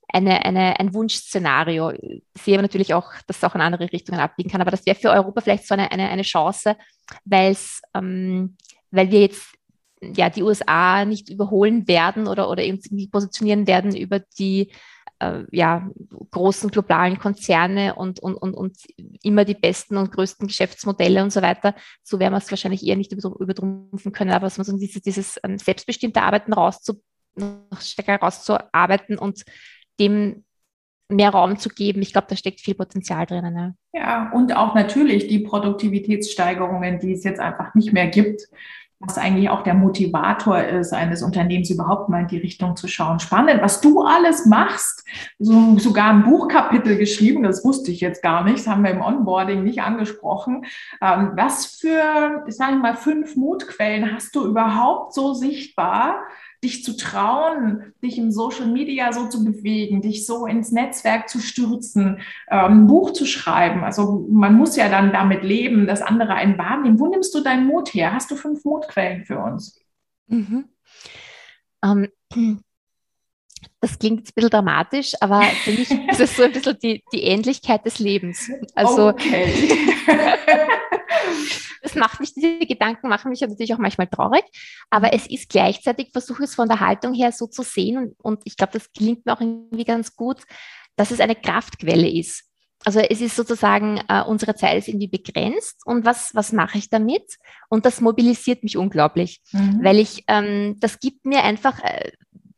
eine, 0.08 0.44
eine, 0.44 0.78
ein 0.80 0.94
Wunschszenario. 0.94 1.90
Ich 1.90 2.42
sehe 2.42 2.54
aber 2.54 2.62
natürlich 2.62 2.94
auch, 2.94 3.12
dass 3.26 3.38
es 3.38 3.44
auch 3.44 3.54
in 3.54 3.60
andere 3.60 3.90
Richtungen 3.92 4.20
abbiegen 4.20 4.50
kann. 4.50 4.60
Aber 4.60 4.70
das 4.70 4.86
wäre 4.86 4.96
für 4.96 5.10
Europa 5.10 5.40
vielleicht 5.40 5.66
so 5.66 5.74
eine, 5.74 5.90
eine, 5.92 6.08
eine 6.08 6.22
Chance, 6.22 6.76
ähm, 7.94 8.56
weil 8.90 9.10
wir 9.10 9.20
jetzt 9.20 9.55
ja, 10.00 10.30
die 10.30 10.42
USA 10.42 11.04
nicht 11.04 11.30
überholen 11.30 11.88
werden 11.88 12.28
oder, 12.28 12.50
oder 12.50 12.62
irgendwie 12.62 13.08
positionieren 13.08 13.66
werden 13.66 13.96
über 13.96 14.20
die 14.38 14.70
äh, 15.18 15.44
ja, 15.50 15.88
großen 16.30 16.70
globalen 16.70 17.18
Konzerne 17.18 17.94
und, 17.94 18.20
und, 18.20 18.34
und, 18.36 18.54
und 18.54 18.76
immer 19.22 19.44
die 19.44 19.54
besten 19.54 19.96
und 19.96 20.12
größten 20.12 20.46
Geschäftsmodelle 20.46 21.22
und 21.22 21.32
so 21.32 21.42
weiter. 21.42 21.74
So 22.02 22.18
werden 22.18 22.34
wir 22.34 22.38
es 22.38 22.50
wahrscheinlich 22.50 22.86
eher 22.86 22.96
nicht 22.96 23.12
übertrumpfen 23.12 24.12
können, 24.12 24.32
aber 24.32 24.46
dass 24.46 24.58
man 24.58 24.66
so 24.66 24.76
dieses, 24.76 25.02
dieses 25.02 25.40
ähm, 25.42 25.58
selbstbestimmte 25.58 26.22
Arbeiten 26.22 26.52
rauszu, 26.52 27.02
stärker 27.80 28.16
rauszuarbeiten 28.16 29.18
und 29.18 29.44
dem 30.00 30.44
mehr 31.08 31.30
Raum 31.30 31.56
zu 31.58 31.68
geben. 31.68 32.02
Ich 32.02 32.12
glaube, 32.12 32.26
da 32.28 32.36
steckt 32.36 32.60
viel 32.60 32.74
Potenzial 32.74 33.26
drin. 33.26 33.52
Ne? 33.52 33.76
Ja, 33.94 34.30
und 34.32 34.56
auch 34.56 34.74
natürlich 34.74 35.28
die 35.28 35.38
Produktivitätssteigerungen, 35.38 36.98
die 36.98 37.12
es 37.12 37.24
jetzt 37.24 37.38
einfach 37.38 37.74
nicht 37.74 37.92
mehr 37.92 38.08
gibt 38.08 38.42
was 38.98 39.18
eigentlich 39.18 39.50
auch 39.50 39.62
der 39.62 39.74
Motivator 39.74 40.58
ist, 40.58 40.94
eines 40.94 41.22
Unternehmens 41.22 41.70
überhaupt 41.70 42.08
mal 42.08 42.22
in 42.22 42.28
die 42.28 42.38
Richtung 42.38 42.76
zu 42.76 42.88
schauen. 42.88 43.20
Spannend, 43.20 43.60
was 43.60 43.80
du 43.82 44.02
alles 44.02 44.46
machst. 44.46 45.04
So, 45.38 45.78
sogar 45.78 46.10
ein 46.10 46.24
Buchkapitel 46.24 46.96
geschrieben, 46.96 47.42
das 47.42 47.64
wusste 47.64 47.90
ich 47.90 48.00
jetzt 48.00 48.22
gar 48.22 48.42
nicht, 48.42 48.58
das 48.58 48.66
haben 48.66 48.84
wir 48.84 48.90
im 48.90 49.02
Onboarding 49.02 49.62
nicht 49.62 49.82
angesprochen. 49.82 50.64
Ähm, 51.02 51.32
was 51.34 51.66
für, 51.66 52.44
ich 52.46 52.56
sage 52.56 52.76
mal, 52.76 52.96
fünf 52.96 53.36
Mutquellen 53.36 54.14
hast 54.14 54.34
du 54.34 54.46
überhaupt 54.46 55.12
so 55.12 55.34
sichtbar, 55.34 56.22
dich 56.66 56.82
zu 56.84 56.96
trauen, 56.96 57.94
dich 58.02 58.18
im 58.18 58.32
Social 58.32 58.66
Media 58.66 59.12
so 59.12 59.28
zu 59.28 59.44
bewegen, 59.44 60.02
dich 60.02 60.26
so 60.26 60.46
ins 60.46 60.72
Netzwerk 60.72 61.28
zu 61.28 61.38
stürzen, 61.38 62.18
ähm, 62.50 62.82
ein 62.82 62.86
Buch 62.88 63.12
zu 63.12 63.24
schreiben. 63.24 63.84
Also 63.84 64.26
man 64.28 64.54
muss 64.54 64.76
ja 64.76 64.88
dann 64.88 65.12
damit 65.12 65.44
leben, 65.44 65.86
dass 65.86 66.02
andere 66.02 66.34
einen 66.34 66.58
wahrnehmen. 66.58 66.98
Wo 66.98 67.06
nimmst 67.06 67.34
du 67.34 67.40
deinen 67.40 67.66
Mut 67.66 67.94
her? 67.94 68.12
Hast 68.12 68.30
du 68.30 68.36
fünf 68.36 68.64
Mutquellen 68.64 69.24
für 69.24 69.38
uns? 69.38 69.80
Mhm. 70.26 70.64
Ähm, 71.84 72.08
das 73.80 73.98
klingt 73.98 74.20
jetzt 74.20 74.30
ein 74.30 74.34
bisschen 74.34 74.50
dramatisch, 74.50 75.14
aber 75.20 75.42
für 75.42 75.70
mich 75.70 75.90
ist 76.10 76.20
es 76.20 76.36
so 76.36 76.42
ein 76.42 76.52
bisschen 76.52 76.78
die, 76.82 77.02
die 77.12 77.22
Ähnlichkeit 77.22 77.86
des 77.86 78.00
Lebens. 78.00 78.50
Also 78.74 79.08
okay. 79.08 79.52
das 81.82 81.94
macht 81.94 82.20
mich, 82.20 82.34
diese 82.34 82.58
Gedanken 82.66 83.08
machen 83.08 83.30
mich 83.30 83.40
natürlich 83.40 83.74
auch 83.74 83.78
manchmal 83.78 84.08
traurig, 84.08 84.44
aber 84.90 85.12
es 85.12 85.26
ist 85.26 85.48
gleichzeitig, 85.48 86.10
versuche 86.12 86.44
es 86.44 86.54
von 86.54 86.68
der 86.68 86.80
Haltung 86.80 87.14
her 87.14 87.32
so 87.32 87.46
zu 87.46 87.62
sehen 87.62 87.98
und, 87.98 88.14
und 88.22 88.40
ich 88.44 88.56
glaube, 88.56 88.72
das 88.72 88.92
klingt 88.92 89.26
mir 89.26 89.32
auch 89.34 89.40
irgendwie 89.40 89.84
ganz 89.84 90.14
gut, 90.16 90.42
dass 90.96 91.10
es 91.10 91.20
eine 91.20 91.36
Kraftquelle 91.36 92.10
ist. 92.10 92.44
Also 92.84 93.00
es 93.00 93.20
ist 93.20 93.34
sozusagen, 93.34 94.00
äh, 94.08 94.22
unsere 94.22 94.54
Zeit 94.54 94.78
ist 94.78 94.88
irgendwie 94.88 95.08
begrenzt 95.08 95.80
und 95.86 96.04
was, 96.04 96.34
was 96.34 96.52
mache 96.52 96.78
ich 96.78 96.88
damit? 96.88 97.36
Und 97.68 97.84
das 97.84 98.00
mobilisiert 98.00 98.62
mich 98.62 98.76
unglaublich, 98.76 99.40
mhm. 99.52 99.80
weil 99.82 99.98
ich, 99.98 100.24
ähm, 100.28 100.76
das 100.78 101.00
gibt 101.00 101.24
mir 101.24 101.42
einfach 101.42 101.82
äh, 101.82 102.12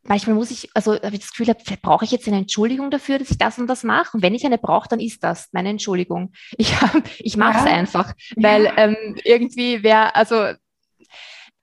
manchmal 0.09 0.35
muss 0.35 0.51
ich, 0.51 0.71
also 0.75 0.95
habe 0.95 1.15
ich 1.15 1.21
das 1.21 1.33
Gefühl, 1.33 1.55
brauche 1.83 2.05
ich 2.05 2.11
jetzt 2.11 2.27
eine 2.27 2.39
Entschuldigung 2.39 2.91
dafür, 2.91 3.19
dass 3.19 3.31
ich 3.31 3.39
das 3.39 3.59
und 3.59 3.67
das 3.67 3.85
mache? 3.85 4.17
Und 4.17 4.23
wenn 4.23 4.35
ich 4.35 4.45
eine 4.45 4.59
brauche, 4.59 4.89
dann 4.89 5.01
ist 5.01 5.23
das 5.23 5.49
meine 5.53 5.71
Entschuldigung. 5.71 6.33
Ich, 6.59 6.75
ich 7.19 7.37
mache 7.37 7.59
es 7.59 7.65
ja. 7.65 7.73
einfach, 7.73 8.13
weil 8.37 8.65
ja. 8.65 8.79
ähm, 8.79 9.17
irgendwie 9.23 9.83
wäre, 9.83 10.15
also 10.17 10.53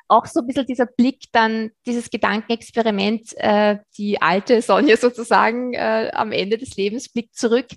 auch 0.08 0.26
so 0.28 0.42
ein 0.42 0.48
bisschen 0.48 0.68
dieser 0.68 0.86
Blick 0.86 1.24
dann, 1.32 1.72
dieses 1.86 2.10
Gedankenexperiment, 2.10 3.36
äh, 3.38 3.80
die 3.98 4.22
alte 4.22 4.62
Sonja 4.62 4.98
sozusagen 4.98 5.74
äh, 5.74 6.12
am 6.14 6.32
Ende 6.32 6.58
des 6.58 6.76
Lebens 6.76 7.10
blickt 7.10 7.36
zurück. 7.36 7.68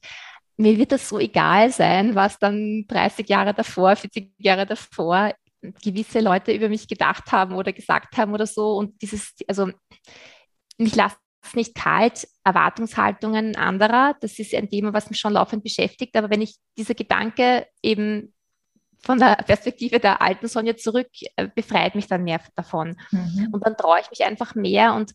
Mir 0.57 0.77
wird 0.77 0.93
das 0.93 1.09
so 1.09 1.19
egal 1.19 1.71
sein, 1.71 2.15
was 2.15 2.39
dann 2.39 2.85
30 2.89 3.29
Jahre 3.29 3.55
davor, 3.55 3.97
40 3.97 4.33
Jahre 4.39 4.67
davor 4.67 5.33
gewisse 5.83 6.21
Leute 6.21 6.53
über 6.53 6.69
mich 6.69 6.87
gedacht 6.87 7.33
haben 7.33 7.55
oder 7.55 7.73
gesagt 7.73 8.17
haben 8.17 8.33
oder 8.33 8.47
so. 8.47 8.75
Und 8.77 9.01
dieses, 9.03 9.35
also 9.49 9.71
mich 10.79 10.95
lasst 10.97 11.19
es 11.43 11.55
nicht 11.55 11.75
kalt, 11.75 12.29
Erwartungshaltungen 12.45 13.57
anderer. 13.57 14.17
Das 14.21 14.39
ist 14.39 14.55
ein 14.55 14.69
Thema, 14.69 14.93
was 14.93 15.11
mich 15.11 15.19
schon 15.19 15.35
laufend 15.35 15.63
beschäftigt. 15.63 16.17
Aber 16.17 16.31
wenn 16.31 16.43
ich 16.43 16.57
dieser 16.77 16.95
Gedanke 16.95 17.67
eben 17.83 18.35
von 18.99 19.19
der 19.19 19.37
Perspektive 19.47 20.01
der 20.01 20.21
alten 20.21 20.49
Sonja 20.49 20.77
zurück, 20.77 21.09
äh, 21.37 21.49
befreit 21.55 21.95
mich 21.95 22.07
dann 22.07 22.25
mehr 22.25 22.41
davon. 22.57 22.97
Mhm. 23.11 23.49
Und 23.53 23.65
dann 23.65 23.77
traue 23.77 24.01
ich 24.01 24.11
mich 24.11 24.25
einfach 24.25 24.55
mehr 24.55 24.95
und 24.95 25.13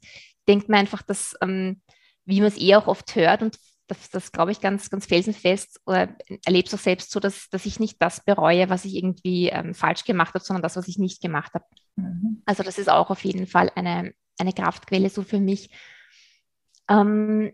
denke 0.47 0.71
mir 0.71 0.77
einfach, 0.77 1.01
dass, 1.01 1.35
ähm, 1.41 1.81
wie 2.25 2.39
man 2.39 2.47
es 2.47 2.59
eh 2.59 2.75
auch 2.75 2.87
oft 2.87 3.15
hört 3.15 3.41
und 3.41 3.57
das, 3.87 4.09
das 4.09 4.31
glaube 4.31 4.51
ich 4.51 4.61
ganz, 4.61 4.89
ganz 4.89 5.05
felsenfest 5.05 5.81
oder 5.85 6.15
erlebe 6.45 6.67
es 6.67 6.73
auch 6.73 6.79
selbst 6.79 7.11
so, 7.11 7.19
dass, 7.19 7.49
dass 7.49 7.65
ich 7.65 7.79
nicht 7.79 8.01
das 8.01 8.23
bereue, 8.23 8.69
was 8.69 8.85
ich 8.85 8.95
irgendwie 8.95 9.49
ähm, 9.49 9.73
falsch 9.73 10.05
gemacht 10.05 10.33
habe, 10.33 10.43
sondern 10.43 10.63
das, 10.63 10.77
was 10.77 10.87
ich 10.87 10.97
nicht 10.97 11.21
gemacht 11.21 11.53
habe. 11.53 11.65
Mhm. 11.97 12.41
Also 12.45 12.63
das 12.63 12.77
ist 12.77 12.89
auch 12.89 13.09
auf 13.09 13.23
jeden 13.25 13.45
Fall 13.45 13.71
eine, 13.75 14.13
eine 14.43 14.53
Kraftquelle 14.53 15.09
so 15.09 15.23
für 15.23 15.39
mich. 15.39 15.69
Ähm, 16.89 17.51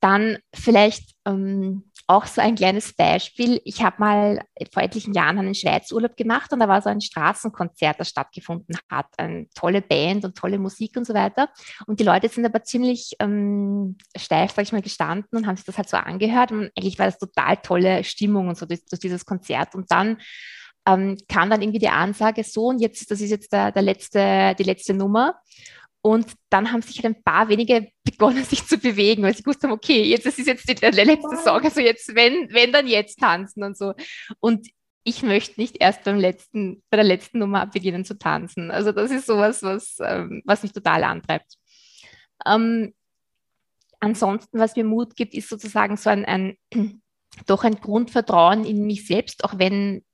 dann 0.00 0.38
vielleicht 0.52 1.14
ähm, 1.24 1.84
auch 2.08 2.26
so 2.26 2.40
ein 2.40 2.56
kleines 2.56 2.92
Beispiel. 2.92 3.60
Ich 3.64 3.82
habe 3.82 3.96
mal 3.98 4.44
vor 4.72 4.82
etlichen 4.82 5.14
Jahren 5.14 5.38
einen 5.38 5.54
Schweizurlaub 5.54 6.16
gemacht 6.16 6.52
und 6.52 6.60
da 6.60 6.68
war 6.68 6.82
so 6.82 6.90
ein 6.90 7.00
Straßenkonzert, 7.00 8.00
das 8.00 8.08
stattgefunden 8.08 8.76
hat. 8.90 9.06
Eine 9.16 9.46
tolle 9.54 9.80
Band 9.80 10.24
und 10.24 10.36
tolle 10.36 10.58
Musik 10.58 10.96
und 10.96 11.06
so 11.06 11.14
weiter. 11.14 11.48
Und 11.86 12.00
die 12.00 12.04
Leute 12.04 12.28
sind 12.28 12.44
aber 12.44 12.64
ziemlich 12.64 13.12
ähm, 13.20 13.96
steif, 14.16 14.52
sag 14.54 14.64
ich 14.64 14.72
mal, 14.72 14.82
gestanden 14.82 15.38
und 15.38 15.46
haben 15.46 15.56
sich 15.56 15.66
das 15.66 15.78
halt 15.78 15.88
so 15.88 15.96
angehört. 15.96 16.50
Und 16.50 16.70
eigentlich 16.76 16.98
war 16.98 17.06
das 17.06 17.18
total 17.18 17.58
tolle 17.58 18.02
Stimmung 18.04 18.48
und 18.48 18.58
so 18.58 18.66
durch, 18.66 18.84
durch 18.84 19.00
dieses 19.00 19.24
Konzert. 19.24 19.74
Und 19.76 19.90
dann 19.92 20.18
ähm, 20.86 21.16
kam 21.28 21.48
dann 21.48 21.62
irgendwie 21.62 21.78
die 21.78 21.88
Ansage 21.88 22.42
so, 22.44 22.66
und 22.66 22.80
jetzt, 22.80 23.10
das 23.10 23.20
ist 23.20 23.30
jetzt 23.30 23.52
der, 23.52 23.70
der 23.70 23.82
letzte, 23.82 24.54
die 24.58 24.64
letzte 24.64 24.94
Nummer. 24.94 25.40
Und 26.04 26.32
dann 26.50 26.72
haben 26.72 26.82
sich 26.82 26.96
halt 26.96 27.16
ein 27.16 27.22
paar 27.22 27.48
wenige 27.48 27.88
begonnen, 28.04 28.44
sich 28.44 28.66
zu 28.66 28.76
bewegen, 28.76 29.22
weil 29.22 29.34
sie 29.34 29.42
gewusst 29.42 29.62
haben, 29.62 29.72
okay, 29.72 30.02
jetzt 30.02 30.26
das 30.26 30.38
ist 30.38 30.48
jetzt 30.48 30.68
die, 30.68 30.74
der 30.74 30.92
letzte 30.92 31.36
Song, 31.36 31.62
also 31.62 31.80
jetzt, 31.80 32.14
wenn, 32.14 32.52
wenn, 32.52 32.72
dann 32.72 32.88
jetzt 32.88 33.20
tanzen 33.20 33.62
und 33.62 33.76
so. 33.76 33.94
Und 34.40 34.68
ich 35.04 35.22
möchte 35.22 35.60
nicht 35.60 35.76
erst 35.80 36.04
beim 36.04 36.18
letzten, 36.18 36.82
bei 36.90 36.96
der 36.96 37.04
letzten 37.04 37.38
Nummer 37.38 37.66
beginnen 37.66 38.04
zu 38.04 38.18
tanzen. 38.18 38.70
Also 38.70 38.92
das 38.92 39.10
ist 39.10 39.26
sowas, 39.26 39.62
was, 39.62 39.96
ähm, 40.00 40.42
was 40.44 40.62
mich 40.62 40.72
total 40.72 41.04
antreibt. 41.04 41.56
Ähm, 42.46 42.94
ansonsten, 44.00 44.58
was 44.58 44.76
mir 44.76 44.84
Mut 44.84 45.16
gibt, 45.16 45.34
ist 45.34 45.48
sozusagen 45.48 45.96
so 45.96 46.10
ein, 46.10 46.24
ein 46.24 46.56
doch 47.46 47.64
ein 47.64 47.76
Grundvertrauen 47.76 48.64
in 48.64 48.86
mich 48.86 49.06
selbst, 49.06 49.44
auch 49.44 49.58
wenn 49.58 50.04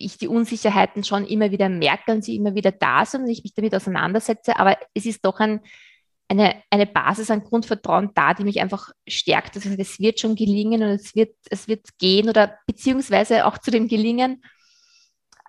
ich 0.00 0.18
die 0.18 0.28
Unsicherheiten 0.28 1.04
schon 1.04 1.26
immer 1.26 1.50
wieder 1.50 1.68
merke 1.68 2.12
und 2.12 2.24
sie 2.24 2.36
immer 2.36 2.54
wieder 2.54 2.72
da 2.72 3.04
sind 3.04 3.22
und 3.22 3.30
ich 3.30 3.42
mich 3.42 3.54
damit 3.54 3.74
auseinandersetze. 3.74 4.58
Aber 4.58 4.76
es 4.94 5.06
ist 5.06 5.24
doch 5.24 5.40
ein, 5.40 5.60
eine, 6.28 6.62
eine 6.70 6.86
Basis 6.86 7.30
an 7.30 7.42
Grundvertrauen 7.42 8.10
da, 8.14 8.34
die 8.34 8.44
mich 8.44 8.60
einfach 8.60 8.90
stärkt. 9.06 9.56
Heißt, 9.56 9.66
es 9.66 10.00
wird 10.00 10.20
schon 10.20 10.36
gelingen 10.36 10.82
und 10.82 10.88
es 10.88 11.14
wird, 11.14 11.34
es 11.50 11.68
wird 11.68 11.86
gehen 11.98 12.28
oder 12.28 12.56
beziehungsweise 12.66 13.46
auch 13.46 13.58
zu 13.58 13.70
dem 13.70 13.88
Gelingen 13.88 14.42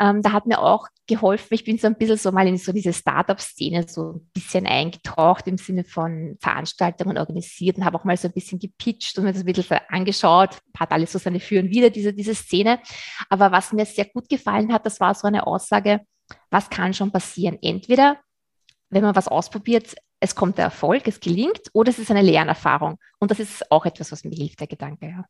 ähm, 0.02 0.24
da 0.24 0.32
hat 0.32 0.48
mir 0.48 0.60
auch 0.60 0.88
geholfen, 1.06 1.54
ich 1.54 1.64
bin 1.64 1.78
so 1.78 1.86
ein 1.86 1.96
bisschen 1.96 2.18
so 2.18 2.32
mal 2.32 2.48
in 2.48 2.58
so 2.58 2.72
diese 2.72 2.92
Startup-Szene 2.92 3.86
so 3.88 4.14
ein 4.14 4.32
bisschen 4.34 4.66
eingetaucht 4.66 5.48
im 5.48 5.58
Sinne 5.58 5.84
von 5.84 6.38
Veranstaltungen 6.42 7.20
organisiert 7.20 7.78
und 7.78 7.86
habe 7.86 8.00
auch 8.00 8.04
mal 8.04 8.18
so 8.18 8.28
ein 8.28 8.34
bisschen 8.34 8.58
gepitcht 8.58 9.18
und 9.18 9.26
mir 9.26 9.34
das 9.34 9.44
ein 9.44 9.46
bisschen 9.46 9.78
angeschaut, 9.90 10.58
hat 10.76 10.92
alles 10.92 11.12
so 11.12 11.20
seine 11.20 11.40
Für 11.40 11.60
und 11.60 11.70
Wider, 11.70 11.92
diese, 11.92 12.14
diese 12.14 12.34
Szene. 12.34 12.80
Aber 13.30 13.52
was 13.52 13.74
mir 13.74 13.86
sehr 13.86 14.06
gut 14.06 14.28
gefallen 14.28 14.74
hat, 14.74 14.88
das 14.88 15.00
war 15.00 15.14
so 15.14 15.28
eine 15.28 15.46
Aussage, 15.46 16.02
was 16.50 16.70
kann 16.70 16.96
schon 16.96 17.12
passieren? 17.12 17.60
Entweder, 17.62 18.18
wenn 18.90 19.04
man 19.04 19.16
was 19.16 19.28
ausprobiert, 19.28 19.96
es 20.20 20.34
kommt 20.34 20.58
der 20.58 20.66
Erfolg, 20.66 21.08
es 21.08 21.20
gelingt, 21.20 21.62
oder 21.74 21.90
es 21.90 22.00
ist 22.00 22.10
eine 22.10 22.24
Lernerfahrung. 22.24 22.98
Und 23.20 23.30
das 23.30 23.40
ist 23.40 23.72
auch 23.72 23.86
etwas, 23.86 24.12
was 24.12 24.24
mir 24.24 24.36
hilft, 24.36 24.60
der 24.60 24.68
Gedanke. 24.68 25.08
Ja. 25.08 25.26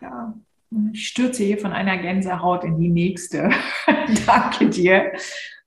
ja, 0.00 0.34
ich 0.92 1.08
stürze 1.08 1.42
hier 1.42 1.58
von 1.58 1.72
einer 1.72 1.96
Gänsehaut 1.98 2.64
in 2.64 2.78
die 2.78 2.88
nächste. 2.88 3.50
Danke 4.26 4.68
dir. 4.68 5.12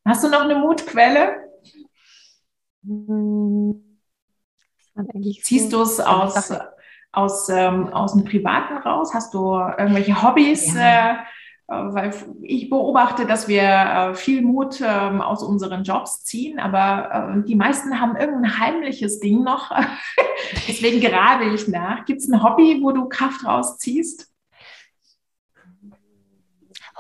Hast 0.06 0.24
du 0.24 0.30
noch 0.30 0.42
eine 0.42 0.56
Mutquelle? 0.56 1.38
Hm. 2.86 3.84
Ziehst 5.42 5.72
du 5.72 5.82
es 5.82 6.00
aus, 6.00 6.52
aus, 7.12 7.50
ähm, 7.50 7.88
aus 7.94 8.14
dem 8.14 8.26
Privaten 8.26 8.78
raus? 8.78 9.14
Hast 9.14 9.34
du 9.34 9.56
irgendwelche 9.56 10.22
Hobbys? 10.22 10.74
Ja. 10.74 11.12
Äh, 11.12 11.18
äh, 11.70 11.94
weil 11.94 12.14
ich 12.42 12.70
beobachte, 12.70 13.28
dass 13.28 13.48
wir 13.48 13.62
äh, 13.62 14.16
viel 14.16 14.42
Mut 14.42 14.82
ähm, 14.82 15.22
aus 15.22 15.44
unseren 15.44 15.84
Jobs 15.84 16.24
ziehen, 16.24 16.60
aber 16.60 17.36
äh, 17.38 17.48
die 17.48 17.56
meisten 17.56 18.02
haben 18.02 18.16
irgendein 18.16 18.60
heimliches 18.60 19.20
Ding 19.20 19.44
noch. 19.44 19.72
Deswegen 20.68 21.00
gerade 21.00 21.54
ich 21.54 21.68
nach. 21.68 22.06
Gibt 22.06 22.22
es 22.22 22.28
ein 22.28 22.42
Hobby, 22.42 22.80
wo 22.82 22.92
du 22.92 23.08
Kraft 23.08 23.46
rausziehst? 23.46 24.29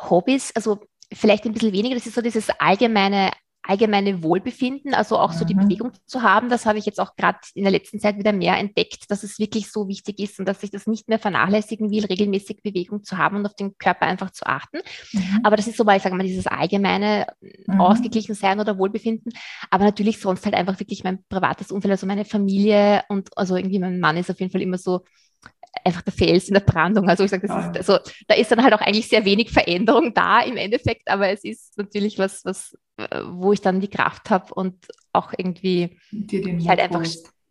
Hobbys, 0.09 0.51
also 0.55 0.79
vielleicht 1.11 1.45
ein 1.45 1.53
bisschen 1.53 1.73
weniger. 1.73 1.95
Das 1.95 2.05
ist 2.05 2.15
so 2.15 2.21
dieses 2.21 2.49
allgemeine 2.59 3.31
allgemeine 3.69 4.23
Wohlbefinden, 4.23 4.95
also 4.95 5.19
auch 5.19 5.31
so 5.31 5.45
die 5.45 5.53
mhm. 5.53 5.61
Bewegung 5.61 5.91
zu 6.05 6.23
haben. 6.23 6.49
Das 6.49 6.65
habe 6.65 6.79
ich 6.79 6.87
jetzt 6.87 6.99
auch 6.99 7.15
gerade 7.15 7.37
in 7.53 7.63
der 7.63 7.71
letzten 7.71 7.99
Zeit 7.99 8.17
wieder 8.17 8.33
mehr 8.33 8.57
entdeckt, 8.57 9.11
dass 9.11 9.21
es 9.23 9.37
wirklich 9.37 9.71
so 9.71 9.87
wichtig 9.87 10.19
ist 10.19 10.39
und 10.39 10.47
dass 10.47 10.63
ich 10.63 10.71
das 10.71 10.87
nicht 10.87 11.07
mehr 11.07 11.19
vernachlässigen 11.19 11.91
will, 11.91 12.05
regelmäßig 12.05 12.63
Bewegung 12.63 13.03
zu 13.03 13.17
haben 13.17 13.37
und 13.37 13.45
auf 13.45 13.53
den 13.53 13.77
Körper 13.77 14.07
einfach 14.07 14.31
zu 14.31 14.47
achten. 14.47 14.79
Mhm. 15.13 15.41
Aber 15.43 15.55
das 15.55 15.67
ist 15.67 15.77
so 15.77 15.83
mal, 15.83 15.97
ich 15.97 16.03
sage 16.03 16.15
mal, 16.15 16.23
dieses 16.23 16.47
allgemeine 16.47 17.27
mhm. 17.41 17.79
ausgeglichen 17.79 18.33
sein 18.33 18.59
oder 18.59 18.79
Wohlbefinden. 18.79 19.33
Aber 19.69 19.83
natürlich 19.83 20.19
sonst 20.19 20.45
halt 20.45 20.55
einfach 20.55 20.79
wirklich 20.79 21.03
mein 21.03 21.23
privates 21.29 21.71
Umfeld, 21.71 21.91
also 21.91 22.07
meine 22.07 22.25
Familie 22.25 23.03
und 23.09 23.37
also 23.37 23.55
irgendwie 23.55 23.79
mein 23.79 23.99
Mann 23.99 24.17
ist 24.17 24.31
auf 24.31 24.39
jeden 24.39 24.51
Fall 24.51 24.63
immer 24.63 24.79
so 24.79 25.01
einfach 25.85 26.01
der 26.01 26.13
Fels 26.13 26.47
in 26.47 26.53
der 26.53 26.61
Brandung. 26.61 27.09
Also 27.09 27.23
ich 27.23 27.31
sage, 27.31 27.47
das 27.47 27.65
ist, 27.65 27.77
also 27.77 28.11
da 28.27 28.35
ist 28.35 28.51
dann 28.51 28.63
halt 28.63 28.73
auch 28.73 28.81
eigentlich 28.81 29.07
sehr 29.07 29.25
wenig 29.25 29.51
Veränderung 29.51 30.13
da 30.13 30.41
im 30.41 30.57
Endeffekt, 30.57 31.09
aber 31.09 31.29
es 31.29 31.43
ist 31.43 31.77
natürlich 31.77 32.19
was, 32.19 32.45
was 32.45 32.77
äh, 32.97 33.23
wo 33.29 33.53
ich 33.53 33.61
dann 33.61 33.79
die 33.79 33.89
Kraft 33.89 34.29
habe 34.29 34.53
und 34.53 34.75
auch 35.13 35.33
irgendwie 35.35 35.97
dir 36.11 36.41
den 36.41 36.67
halt 36.67 36.79
einfach 36.79 37.03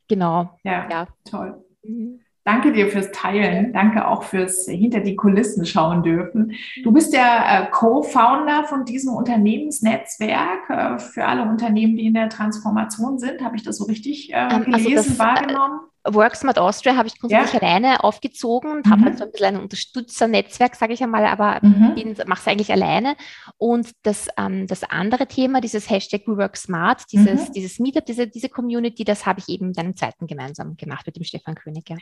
genau. 0.09 0.59
Ja, 0.63 0.89
ja. 0.91 1.09
toll. 1.25 1.65
Mhm. 1.83 2.21
Danke 2.45 2.73
dir 2.73 2.89
fürs 2.89 3.13
Teilen. 3.13 3.75
Danke 3.75 4.09
auch 4.09 4.23
fürs 4.23 4.65
hinter 4.67 5.01
die 5.01 5.17
Kulissen 5.17 5.67
schauen 5.67 6.03
dürfen. 6.03 6.53
Du 6.83 6.93
bist 6.93 7.13
der 7.13 7.45
äh, 7.47 7.71
Co-Founder 7.71 8.65
von 8.65 8.87
diesem 8.87 9.13
Unternehmensnetzwerk 9.13 10.71
äh, 10.71 10.99
für 10.99 11.27
alle 11.27 11.43
Unternehmen, 11.43 11.97
die 11.97 12.07
in 12.07 12.15
der 12.15 12.31
Transformation 12.31 13.19
sind. 13.19 13.43
Habe 13.43 13.57
ich 13.57 13.65
das 13.65 13.77
so 13.77 13.85
richtig 13.85 14.29
gelesen, 14.29 14.73
also 14.73 14.91
das, 14.91 15.19
wahrgenommen? 15.19 15.81
WorkSmart 16.15 16.59
Austria 16.59 16.97
habe 16.97 17.09
ich 17.09 17.19
grundsätzlich 17.19 17.61
ja. 17.61 17.69
alleine 17.69 18.05
aufgezogen 18.05 18.71
und 18.71 18.87
mhm. 18.87 18.91
habe 18.91 19.05
halt 19.05 19.19
so 19.19 19.25
ein 19.25 19.33
bisschen 19.33 19.57
ein 19.57 19.61
Unterstützernetzwerk, 19.61 20.75
sage 20.77 20.93
ich 20.93 21.03
einmal, 21.03 21.27
aber 21.27 21.59
mhm. 21.62 22.15
mache 22.27 22.41
es 22.41 22.47
eigentlich 22.47 22.73
alleine. 22.73 23.17
Und 23.57 23.93
das, 24.03 24.29
ähm, 24.38 24.67
das 24.67 24.85
andere 24.85 25.27
Thema, 25.27 25.61
dieses 25.61 25.91
Hashtag 25.91 26.23
WeWorkSmart, 26.27 27.05
dieses, 27.12 27.49
mhm. 27.49 27.53
dieses 27.53 27.79
Meetup, 27.79 28.07
diese, 28.07 28.27
diese 28.27 28.49
Community, 28.49 29.05
das 29.05 29.27
habe 29.27 29.41
ich 29.41 29.49
eben 29.49 29.69
mit 29.69 29.79
einem 29.79 29.97
zweiten 29.97 30.27
gemeinsam 30.27 30.77
gemacht 30.77 31.07
mit 31.07 31.17
dem 31.17 31.25
Stefan 31.25 31.55
König. 31.55 31.88
Ja. 31.88 31.97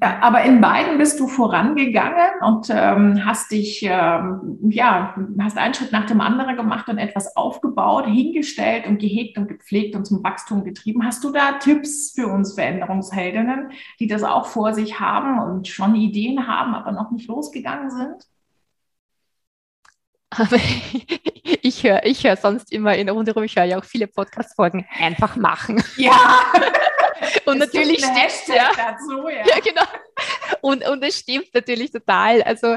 ja 0.00 0.18
aber 0.20 0.42
in 0.42 0.60
beiden 0.60 0.98
bist 0.98 1.20
du 1.20 1.28
vorangegangen 1.28 2.30
und 2.40 2.68
ähm, 2.70 3.24
hast 3.24 3.50
dich, 3.52 3.82
ähm, 3.82 4.58
ja, 4.70 5.14
hast 5.40 5.58
einen 5.58 5.74
Schritt 5.74 5.92
nach 5.92 6.06
dem 6.06 6.20
anderen 6.20 6.56
gemacht 6.56 6.88
und 6.88 6.98
etwas 6.98 7.36
aufgebaut, 7.36 8.06
hingestellt 8.06 8.86
und 8.86 8.98
gehegt 8.98 9.38
und 9.38 9.48
gepflegt 9.48 9.94
und 9.94 10.06
zum 10.06 10.22
Wachstum 10.24 10.64
getrieben. 10.64 11.04
Hast 11.04 11.22
du 11.24 11.30
da 11.30 11.52
Tipps 11.58 12.12
für 12.14 12.26
uns 12.26 12.54
Veränderungsheldinnen? 12.54 13.51
Freundinnen, 13.52 13.72
die 13.98 14.06
das 14.06 14.22
auch 14.22 14.46
vor 14.46 14.74
sich 14.74 15.00
haben 15.00 15.38
und 15.40 15.68
schon 15.68 15.94
Ideen 15.94 16.46
haben, 16.46 16.74
aber 16.74 16.92
noch 16.92 17.10
nicht 17.10 17.28
losgegangen 17.28 17.90
sind? 17.90 18.26
Aber 20.30 20.56
ich 21.62 21.84
höre 21.84 22.04
ich 22.04 22.24
hör 22.24 22.36
sonst 22.36 22.72
immer 22.72 22.94
in 22.96 23.06
der 23.06 23.14
Runde 23.14 23.34
rum, 23.34 23.42
ich 23.42 23.56
höre 23.56 23.64
ja 23.64 23.78
auch 23.78 23.84
viele 23.84 24.06
Podcast-Folgen, 24.06 24.86
einfach 24.98 25.36
machen. 25.36 25.82
Ja. 25.96 26.12
und 27.44 27.60
es 27.60 27.72
natürlich 27.72 27.98
stimmt 27.98 28.56
ja. 28.56 28.70
Dazu, 28.76 29.28
ja. 29.28 29.46
ja, 29.46 29.60
genau. 29.60 29.82
Und, 30.60 30.86
und 30.88 31.02
es 31.02 31.18
stimmt 31.18 31.48
natürlich 31.54 31.90
total. 31.90 32.42
Also 32.42 32.76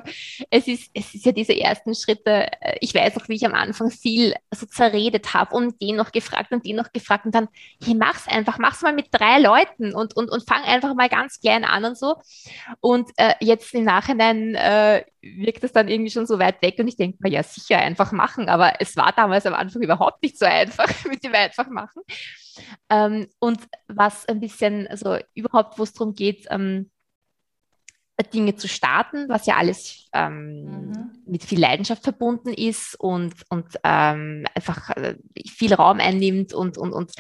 es 0.49 0.67
ist, 0.67 0.89
es 0.93 1.13
ist 1.13 1.25
ja 1.25 1.31
diese 1.31 1.57
ersten 1.57 1.93
Schritte. 1.93 2.49
Ich 2.79 2.93
weiß 2.93 3.17
auch, 3.17 3.27
wie 3.27 3.35
ich 3.35 3.45
am 3.45 3.53
Anfang 3.53 3.91
viel 3.91 4.33
so 4.51 4.65
zerredet 4.65 5.33
habe 5.33 5.55
und 5.55 5.81
den 5.81 5.95
noch 5.95 6.11
gefragt 6.11 6.51
und 6.51 6.65
den 6.65 6.77
noch 6.77 6.91
gefragt 6.93 7.25
und 7.25 7.35
dann, 7.35 7.47
hey, 7.83 7.95
mach's 7.95 8.27
einfach, 8.27 8.57
mach's 8.57 8.81
mal 8.81 8.93
mit 8.93 9.07
drei 9.11 9.39
Leuten 9.39 9.93
und, 9.93 10.15
und, 10.15 10.29
und 10.29 10.47
fang 10.47 10.63
einfach 10.63 10.95
mal 10.95 11.09
ganz 11.09 11.39
klein 11.39 11.63
an 11.63 11.85
und 11.85 11.97
so. 11.97 12.15
Und 12.79 13.11
äh, 13.17 13.33
jetzt 13.39 13.73
im 13.73 13.83
Nachhinein 13.83 14.55
äh, 14.55 15.03
wirkt 15.21 15.63
es 15.63 15.71
dann 15.71 15.87
irgendwie 15.87 16.11
schon 16.11 16.27
so 16.27 16.39
weit 16.39 16.61
weg 16.61 16.75
und 16.79 16.87
ich 16.87 16.97
denke 16.97 17.17
mir, 17.21 17.29
ja, 17.29 17.43
sicher 17.43 17.77
einfach 17.77 18.11
machen. 18.11 18.49
Aber 18.49 18.73
es 18.79 18.95
war 18.95 19.11
damals 19.11 19.45
am 19.45 19.53
Anfang 19.53 19.81
überhaupt 19.81 20.21
nicht 20.23 20.37
so 20.37 20.45
einfach 20.45 20.87
mit 21.05 21.23
dem 21.23 21.33
einfach 21.33 21.67
machen. 21.67 22.01
Ähm, 22.89 23.27
und 23.39 23.59
was 23.87 24.27
ein 24.27 24.39
bisschen, 24.39 24.87
also 24.87 25.17
überhaupt, 25.33 25.77
wo 25.77 25.83
es 25.83 25.93
darum 25.93 26.13
geht, 26.13 26.47
ähm, 26.49 26.89
Dinge 28.33 28.55
zu 28.55 28.67
starten, 28.67 29.27
was 29.27 29.45
ja 29.45 29.57
alles 29.57 30.07
ähm, 30.13 30.63
mhm. 30.63 31.11
mit 31.25 31.43
viel 31.43 31.59
Leidenschaft 31.59 32.03
verbunden 32.03 32.53
ist 32.53 32.95
und, 32.95 33.33
und 33.49 33.67
ähm, 33.83 34.45
einfach 34.55 34.89
äh, 34.91 35.17
viel 35.47 35.73
Raum 35.73 35.99
einnimmt 35.99 36.53
und, 36.53 36.77
und, 36.77 36.93
und 36.93 37.11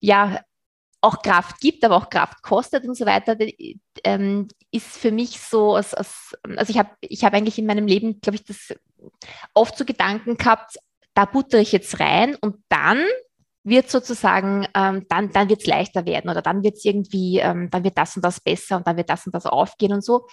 ja, 0.00 0.40
auch 1.02 1.22
Kraft 1.22 1.60
gibt, 1.60 1.84
aber 1.84 1.96
auch 1.96 2.08
Kraft 2.08 2.42
kostet 2.42 2.84
und 2.84 2.96
so 2.96 3.06
weiter, 3.06 3.36
ähm, 4.04 4.48
ist 4.70 4.96
für 4.96 5.12
mich 5.12 5.38
so, 5.38 5.74
als, 5.74 5.94
als, 5.94 6.36
also 6.56 6.70
ich 6.70 6.78
habe 6.78 6.90
ich 7.00 7.22
hab 7.22 7.34
eigentlich 7.34 7.58
in 7.58 7.66
meinem 7.66 7.86
Leben, 7.86 8.20
glaube 8.20 8.36
ich, 8.36 8.44
das 8.44 8.74
oft 9.54 9.76
so 9.76 9.84
Gedanken 9.84 10.36
gehabt, 10.36 10.78
da 11.14 11.26
butter 11.26 11.58
ich 11.58 11.72
jetzt 11.72 12.00
rein 12.00 12.34
und 12.36 12.56
dann 12.68 13.04
wird 13.66 13.90
sozusagen, 13.90 14.66
ähm, 14.74 15.06
dann, 15.08 15.30
dann 15.32 15.48
wird 15.48 15.60
es 15.60 15.66
leichter 15.66 16.06
werden 16.06 16.30
oder 16.30 16.40
dann 16.40 16.62
wird 16.62 16.76
es 16.76 16.84
irgendwie, 16.84 17.40
ähm, 17.40 17.68
dann 17.68 17.82
wird 17.82 17.98
das 17.98 18.14
und 18.14 18.24
das 18.24 18.40
besser 18.40 18.76
und 18.76 18.86
dann 18.86 18.96
wird 18.96 19.10
das 19.10 19.26
und 19.26 19.34
das 19.34 19.44
aufgehen 19.44 19.92
und 19.92 20.04
so. 20.04 20.28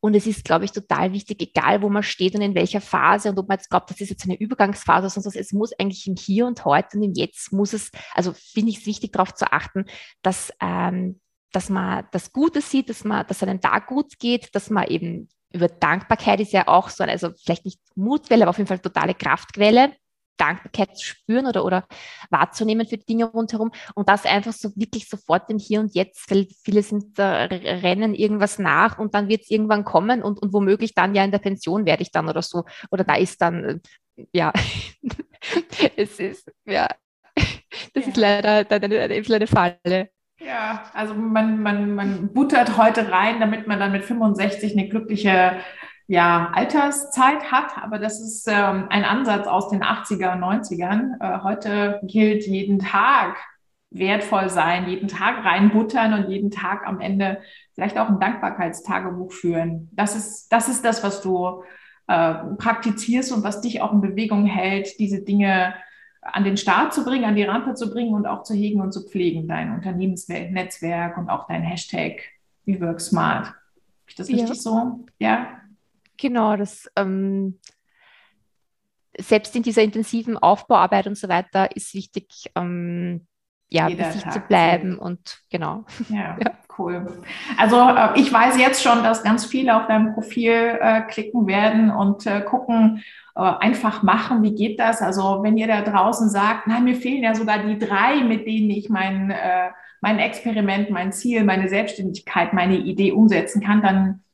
Und 0.00 0.14
es 0.16 0.26
ist, 0.26 0.44
glaube 0.44 0.64
ich, 0.64 0.72
total 0.72 1.12
wichtig, 1.12 1.40
egal 1.42 1.82
wo 1.82 1.90
man 1.90 2.02
steht 2.02 2.34
und 2.34 2.40
in 2.40 2.54
welcher 2.54 2.80
Phase 2.80 3.28
und 3.28 3.38
ob 3.38 3.46
man 3.46 3.58
jetzt 3.58 3.68
glaubt, 3.68 3.90
das 3.90 4.00
ist 4.00 4.08
jetzt 4.08 4.24
eine 4.24 4.40
Übergangsphase, 4.40 5.10
sondern 5.10 5.38
es 5.38 5.52
muss 5.52 5.78
eigentlich 5.78 6.06
im 6.06 6.16
Hier 6.16 6.46
und 6.46 6.64
Heute 6.64 6.96
und 6.96 7.02
im 7.02 7.12
Jetzt 7.12 7.52
muss 7.52 7.74
es, 7.74 7.90
also 8.14 8.32
finde 8.32 8.70
ich 8.70 8.78
es 8.78 8.86
wichtig, 8.86 9.12
darauf 9.12 9.34
zu 9.34 9.52
achten, 9.52 9.84
dass, 10.22 10.50
ähm, 10.60 11.20
dass 11.52 11.68
man 11.68 12.06
das 12.12 12.32
Gute 12.32 12.62
sieht, 12.62 12.88
dass 12.88 13.04
man, 13.04 13.26
dass 13.26 13.42
einem 13.42 13.60
da 13.60 13.80
gut 13.80 14.18
geht, 14.18 14.54
dass 14.54 14.70
man 14.70 14.86
eben 14.86 15.28
über 15.52 15.68
Dankbarkeit 15.68 16.40
ist 16.40 16.52
ja 16.52 16.68
auch 16.68 16.88
so, 16.88 17.04
also 17.04 17.30
vielleicht 17.42 17.66
nicht 17.66 17.80
Mutquelle, 17.94 18.44
aber 18.44 18.50
auf 18.50 18.58
jeden 18.58 18.68
Fall 18.68 18.78
totale 18.78 19.14
Kraftquelle 19.14 19.92
Dankbarkeit 20.38 20.96
zu 20.96 21.04
spüren 21.04 21.46
oder, 21.46 21.64
oder 21.64 21.86
wahrzunehmen 22.30 22.86
für 22.86 22.96
die 22.96 23.06
Dinge 23.06 23.26
rundherum 23.26 23.70
und 23.94 24.08
das 24.08 24.24
einfach 24.24 24.52
so 24.52 24.70
wirklich 24.76 25.08
sofort 25.08 25.50
im 25.50 25.58
Hier 25.58 25.80
und 25.80 25.94
Jetzt, 25.94 26.30
weil 26.30 26.46
viele 26.64 26.82
sind 26.82 27.18
da, 27.18 27.44
rennen 27.44 28.14
irgendwas 28.14 28.58
nach 28.58 28.98
und 28.98 29.14
dann 29.14 29.28
wird 29.28 29.42
es 29.42 29.50
irgendwann 29.50 29.84
kommen 29.84 30.22
und, 30.22 30.40
und 30.40 30.52
womöglich 30.52 30.94
dann 30.94 31.14
ja 31.14 31.24
in 31.24 31.30
der 31.30 31.38
Pension 31.38 31.84
werde 31.84 32.02
ich 32.02 32.10
dann 32.10 32.28
oder 32.28 32.42
so 32.42 32.64
oder 32.90 33.04
da 33.04 33.14
ist 33.16 33.40
dann, 33.42 33.64
äh, 34.16 34.24
ja, 34.32 34.52
es 35.96 36.18
ist, 36.18 36.50
ja, 36.64 36.88
das 37.36 38.04
ja. 38.04 38.08
ist 38.08 38.16
leider 38.16 38.70
eine, 38.70 39.00
eine, 39.00 39.14
eine 39.14 39.46
Falle. 39.46 40.10
Ja, 40.40 40.84
also 40.94 41.14
man, 41.14 41.60
man, 41.60 41.94
man 41.94 42.32
buttert 42.32 42.76
heute 42.76 43.10
rein, 43.10 43.40
damit 43.40 43.66
man 43.66 43.80
dann 43.80 43.90
mit 43.90 44.04
65 44.04 44.72
eine 44.72 44.88
glückliche 44.88 45.58
ja, 46.08 46.50
Alterszeit 46.54 47.52
hat, 47.52 47.76
aber 47.76 47.98
das 47.98 48.18
ist 48.18 48.48
ähm, 48.48 48.86
ein 48.88 49.04
Ansatz 49.04 49.46
aus 49.46 49.68
den 49.68 49.82
80er 49.82 50.32
und 50.32 50.42
90ern. 50.42 51.20
Äh, 51.20 51.42
heute 51.42 52.00
gilt 52.02 52.46
jeden 52.46 52.78
Tag 52.78 53.36
wertvoll 53.90 54.48
sein, 54.48 54.88
jeden 54.88 55.08
Tag 55.08 55.44
reinbuttern 55.44 56.14
und 56.14 56.30
jeden 56.30 56.50
Tag 56.50 56.86
am 56.86 57.00
Ende 57.00 57.42
vielleicht 57.74 57.98
auch 57.98 58.08
ein 58.08 58.20
Dankbarkeitstagebuch 58.20 59.32
führen. 59.32 59.90
Das 59.92 60.16
ist 60.16 60.48
das, 60.48 60.70
ist 60.70 60.82
das 60.82 61.04
was 61.04 61.20
du 61.20 61.62
äh, 62.06 62.34
praktizierst 62.56 63.30
und 63.30 63.44
was 63.44 63.60
dich 63.60 63.82
auch 63.82 63.92
in 63.92 64.00
Bewegung 64.00 64.46
hält, 64.46 64.98
diese 64.98 65.22
Dinge 65.22 65.74
an 66.22 66.42
den 66.42 66.56
Start 66.56 66.94
zu 66.94 67.04
bringen, 67.04 67.26
an 67.26 67.36
die 67.36 67.44
Rampe 67.44 67.74
zu 67.74 67.90
bringen 67.90 68.14
und 68.14 68.26
auch 68.26 68.44
zu 68.44 68.54
hegen 68.54 68.80
und 68.80 68.92
zu 68.92 69.06
pflegen, 69.06 69.46
dein 69.46 69.74
Unternehmensnetzwerk 69.74 71.18
und 71.18 71.28
auch 71.28 71.46
dein 71.46 71.62
Hashtag 71.62 72.22
WeWorkSmart. 72.64 73.52
Ist 74.06 74.18
das 74.18 74.28
richtig 74.28 74.48
ja. 74.48 74.54
so? 74.54 75.04
Ja. 75.18 75.57
Genau, 76.18 76.56
das 76.56 76.90
ähm, 76.96 77.58
selbst 79.18 79.54
in 79.56 79.62
dieser 79.62 79.82
intensiven 79.82 80.36
Aufbauarbeit 80.36 81.06
und 81.06 81.16
so 81.16 81.28
weiter 81.28 81.74
ist 81.74 81.94
wichtig, 81.94 82.50
ähm, 82.54 83.26
ja, 83.70 83.88
bei 83.88 84.10
sich 84.12 84.28
zu 84.30 84.40
bleiben 84.40 84.92
zählt. 84.92 85.00
und 85.00 85.38
genau. 85.50 85.84
Ja, 86.08 86.36
ja, 86.40 86.52
cool. 86.78 87.06
Also 87.58 87.76
äh, 87.76 88.18
ich 88.18 88.32
weiß 88.32 88.58
jetzt 88.58 88.82
schon, 88.82 89.02
dass 89.02 89.22
ganz 89.22 89.44
viele 89.44 89.76
auf 89.76 89.86
deinem 89.86 90.14
Profil 90.14 90.78
äh, 90.80 91.02
klicken 91.02 91.46
werden 91.46 91.90
und 91.90 92.26
äh, 92.26 92.40
gucken, 92.40 93.02
äh, 93.34 93.40
einfach 93.40 94.02
machen, 94.02 94.42
wie 94.42 94.54
geht 94.54 94.80
das? 94.80 95.02
Also 95.02 95.42
wenn 95.42 95.58
ihr 95.58 95.66
da 95.66 95.82
draußen 95.82 96.30
sagt, 96.30 96.66
nein, 96.66 96.84
mir 96.84 96.96
fehlen 96.96 97.22
ja 97.22 97.34
sogar 97.34 97.58
die 97.58 97.78
drei, 97.78 98.22
mit 98.24 98.46
denen 98.46 98.70
ich 98.70 98.88
mein, 98.88 99.30
äh, 99.30 99.70
mein 100.00 100.18
Experiment, 100.18 100.90
mein 100.90 101.12
Ziel, 101.12 101.44
meine 101.44 101.68
Selbstständigkeit, 101.68 102.54
meine 102.54 102.76
Idee 102.76 103.12
umsetzen 103.12 103.60
kann, 103.60 103.82
dann 103.82 104.24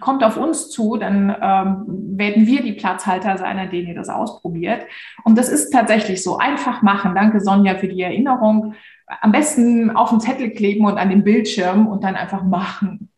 kommt 0.00 0.24
auf 0.24 0.36
uns 0.36 0.70
zu, 0.70 0.96
dann 0.96 1.34
ähm, 1.40 1.84
werden 2.18 2.46
wir 2.46 2.62
die 2.62 2.72
Platzhalter 2.72 3.38
sein, 3.38 3.58
an 3.58 3.70
denen 3.70 3.88
ihr 3.88 3.94
das 3.94 4.08
ausprobiert. 4.08 4.84
Und 5.24 5.38
das 5.38 5.48
ist 5.48 5.70
tatsächlich 5.70 6.22
so. 6.22 6.38
Einfach 6.38 6.82
machen. 6.82 7.14
Danke, 7.14 7.40
Sonja, 7.40 7.76
für 7.76 7.88
die 7.88 8.02
Erinnerung. 8.02 8.74
Am 9.06 9.32
besten 9.32 9.90
auf 9.90 10.10
den 10.10 10.20
Zettel 10.20 10.50
kleben 10.50 10.84
und 10.84 10.98
an 10.98 11.10
den 11.10 11.24
Bildschirm 11.24 11.86
und 11.86 12.04
dann 12.04 12.16
einfach 12.16 12.44
machen. 12.44 13.10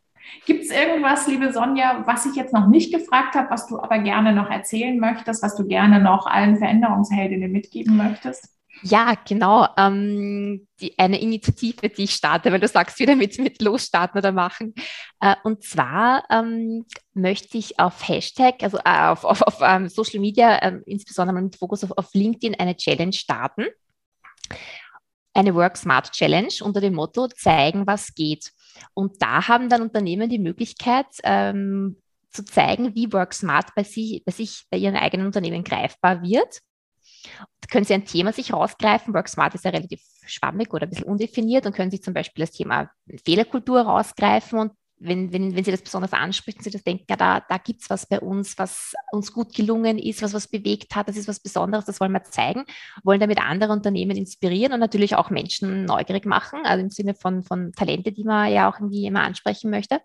Gibt 0.45 0.65
es 0.65 0.71
irgendwas, 0.71 1.27
liebe 1.27 1.53
Sonja, 1.53 2.03
was 2.05 2.25
ich 2.25 2.35
jetzt 2.35 2.53
noch 2.53 2.67
nicht 2.67 2.93
gefragt 2.93 3.35
habe, 3.35 3.49
was 3.49 3.67
du 3.67 3.79
aber 3.79 3.99
gerne 3.99 4.33
noch 4.33 4.49
erzählen 4.49 4.99
möchtest, 4.99 5.43
was 5.43 5.55
du 5.55 5.65
gerne 5.65 6.01
noch 6.01 6.25
allen 6.27 6.57
Veränderungsheldinnen 6.57 7.51
mitgeben 7.51 7.95
möchtest? 7.95 8.52
Ja, 8.81 9.15
genau. 9.27 9.67
Ähm, 9.77 10.67
die, 10.79 10.97
eine 10.97 11.21
Initiative, 11.21 11.89
die 11.89 12.03
ich 12.03 12.15
starte, 12.15 12.51
weil 12.51 12.59
du 12.59 12.67
sagst 12.67 12.99
wieder 12.99 13.15
mit, 13.15 13.37
mit 13.39 13.61
losstarten 13.61 14.17
oder 14.17 14.31
machen. 14.31 14.73
Äh, 15.21 15.35
und 15.43 15.63
zwar 15.63 16.23
ähm, 16.29 16.85
möchte 17.13 17.57
ich 17.57 17.79
auf 17.79 18.07
Hashtag, 18.07 18.63
also 18.63 18.77
äh, 18.79 19.07
auf, 19.07 19.23
auf, 19.23 19.41
auf 19.43 19.59
ähm, 19.61 19.87
Social 19.89 20.19
Media, 20.19 20.57
äh, 20.57 20.81
insbesondere 20.85 21.39
mit 21.39 21.55
Fokus 21.55 21.83
auf, 21.83 21.91
auf 21.97 22.13
LinkedIn, 22.13 22.55
eine 22.55 22.75
Challenge 22.75 23.13
starten. 23.13 23.67
Eine 25.35 25.55
Work 25.55 25.77
Smart 25.77 26.11
Challenge 26.11 26.53
unter 26.61 26.81
dem 26.81 26.95
Motto 26.95 27.27
zeigen, 27.27 27.87
was 27.87 28.13
geht. 28.13 28.51
Und 28.93 29.21
da 29.21 29.47
haben 29.47 29.69
dann 29.69 29.81
Unternehmen 29.81 30.29
die 30.29 30.39
Möglichkeit, 30.39 31.07
ähm, 31.23 32.01
zu 32.31 32.43
zeigen, 32.43 32.95
wie 32.95 33.13
Work 33.13 33.33
Smart 33.33 33.73
bei 33.75 33.83
sich, 33.83 34.23
bei 34.25 34.31
sich, 34.31 34.63
bei 34.69 34.77
ihren 34.77 34.95
eigenen 34.95 35.27
Unternehmen 35.27 35.63
greifbar 35.63 36.23
wird 36.23 36.59
können 37.69 37.85
Sie 37.85 37.93
ein 37.93 38.05
Thema 38.05 38.33
sich 38.33 38.53
rausgreifen. 38.53 39.13
Work 39.13 39.29
Smart 39.29 39.55
ist 39.55 39.65
ja 39.65 39.71
relativ 39.71 40.01
schwammig 40.25 40.73
oder 40.73 40.85
ein 40.85 40.89
bisschen 40.89 41.07
undefiniert 41.07 41.65
und 41.65 41.75
können 41.75 41.91
sich 41.91 42.03
zum 42.03 42.13
Beispiel 42.13 42.43
das 42.43 42.51
Thema 42.51 42.89
Fehlerkultur 43.25 43.81
rausgreifen 43.81 44.59
und 44.59 44.71
wenn, 45.03 45.33
wenn, 45.33 45.55
wenn 45.55 45.63
Sie 45.63 45.71
das 45.71 45.81
besonders 45.81 46.13
ansprechen, 46.13 46.63
Sie 46.63 46.71
das 46.71 46.83
denken, 46.83 47.05
ja, 47.09 47.15
da, 47.15 47.41
da 47.41 47.57
gibt 47.57 47.81
es 47.81 47.89
was 47.89 48.05
bei 48.05 48.19
uns, 48.19 48.57
was 48.57 48.93
uns 49.11 49.33
gut 49.33 49.53
gelungen 49.53 49.97
ist, 49.97 50.21
was 50.21 50.33
was 50.33 50.47
bewegt 50.47 50.95
hat, 50.95 51.09
das 51.09 51.17
ist 51.17 51.27
was 51.27 51.39
Besonderes, 51.39 51.85
das 51.85 51.99
wollen 51.99 52.13
wir 52.13 52.23
zeigen, 52.23 52.63
wollen 53.03 53.19
damit 53.19 53.41
andere 53.41 53.73
Unternehmen 53.73 54.15
inspirieren 54.15 54.73
und 54.73 54.79
natürlich 54.79 55.15
auch 55.15 55.29
Menschen 55.29 55.85
neugierig 55.85 56.25
machen, 56.25 56.59
also 56.63 56.83
im 56.83 56.89
Sinne 56.89 57.15
von, 57.15 57.43
von 57.43 57.73
Talente, 57.73 58.11
die 58.11 58.23
man 58.23 58.51
ja 58.51 58.69
auch 58.69 58.79
irgendwie 58.79 59.05
immer 59.05 59.23
ansprechen 59.23 59.69
möchte. 59.69 59.99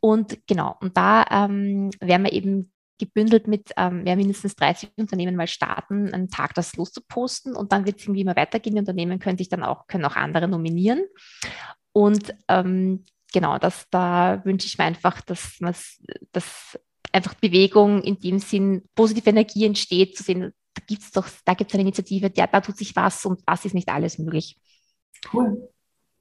Und 0.00 0.46
genau, 0.46 0.76
und 0.80 0.96
da 0.98 1.24
ähm, 1.30 1.90
werden 2.00 2.24
wir 2.24 2.32
eben 2.34 2.73
gebündelt 2.98 3.48
mit 3.48 3.72
ähm, 3.76 4.06
ja, 4.06 4.16
mindestens 4.16 4.54
30 4.56 4.90
Unternehmen 4.96 5.36
mal 5.36 5.48
starten, 5.48 6.12
einen 6.12 6.28
Tag 6.28 6.54
das 6.54 6.76
loszuposten 6.76 7.56
und 7.56 7.72
dann 7.72 7.86
wird 7.86 7.98
es 7.98 8.04
irgendwie 8.04 8.20
immer 8.20 8.36
weitergehen. 8.36 8.74
Die 8.74 8.80
Unternehmen 8.80 9.18
können 9.18 9.38
sich 9.38 9.48
dann 9.48 9.62
auch, 9.62 9.86
können 9.86 10.04
auch 10.04 10.16
andere 10.16 10.48
nominieren. 10.48 11.04
Und 11.92 12.34
ähm, 12.48 13.04
genau, 13.32 13.58
das, 13.58 13.86
da 13.90 14.42
wünsche 14.44 14.66
ich 14.66 14.78
mir 14.78 14.84
einfach, 14.84 15.20
dass, 15.22 15.58
dass 16.32 16.78
einfach 17.12 17.34
Bewegung 17.34 18.02
in 18.02 18.18
dem 18.18 18.38
Sinn, 18.38 18.82
positive 18.94 19.30
Energie 19.30 19.66
entsteht, 19.66 20.16
zu 20.16 20.22
sehen, 20.22 20.52
da 20.74 20.82
gibt 20.86 21.02
es 21.02 21.12
doch, 21.12 21.28
da 21.44 21.54
gibt 21.54 21.70
es 21.70 21.74
eine 21.74 21.82
Initiative, 21.82 22.30
der, 22.30 22.48
da 22.48 22.60
tut 22.60 22.76
sich 22.76 22.96
was 22.96 23.24
und 23.24 23.40
was 23.46 23.64
ist 23.64 23.74
nicht 23.74 23.88
alles 23.88 24.18
möglich. 24.18 24.58
Cool. 25.32 25.68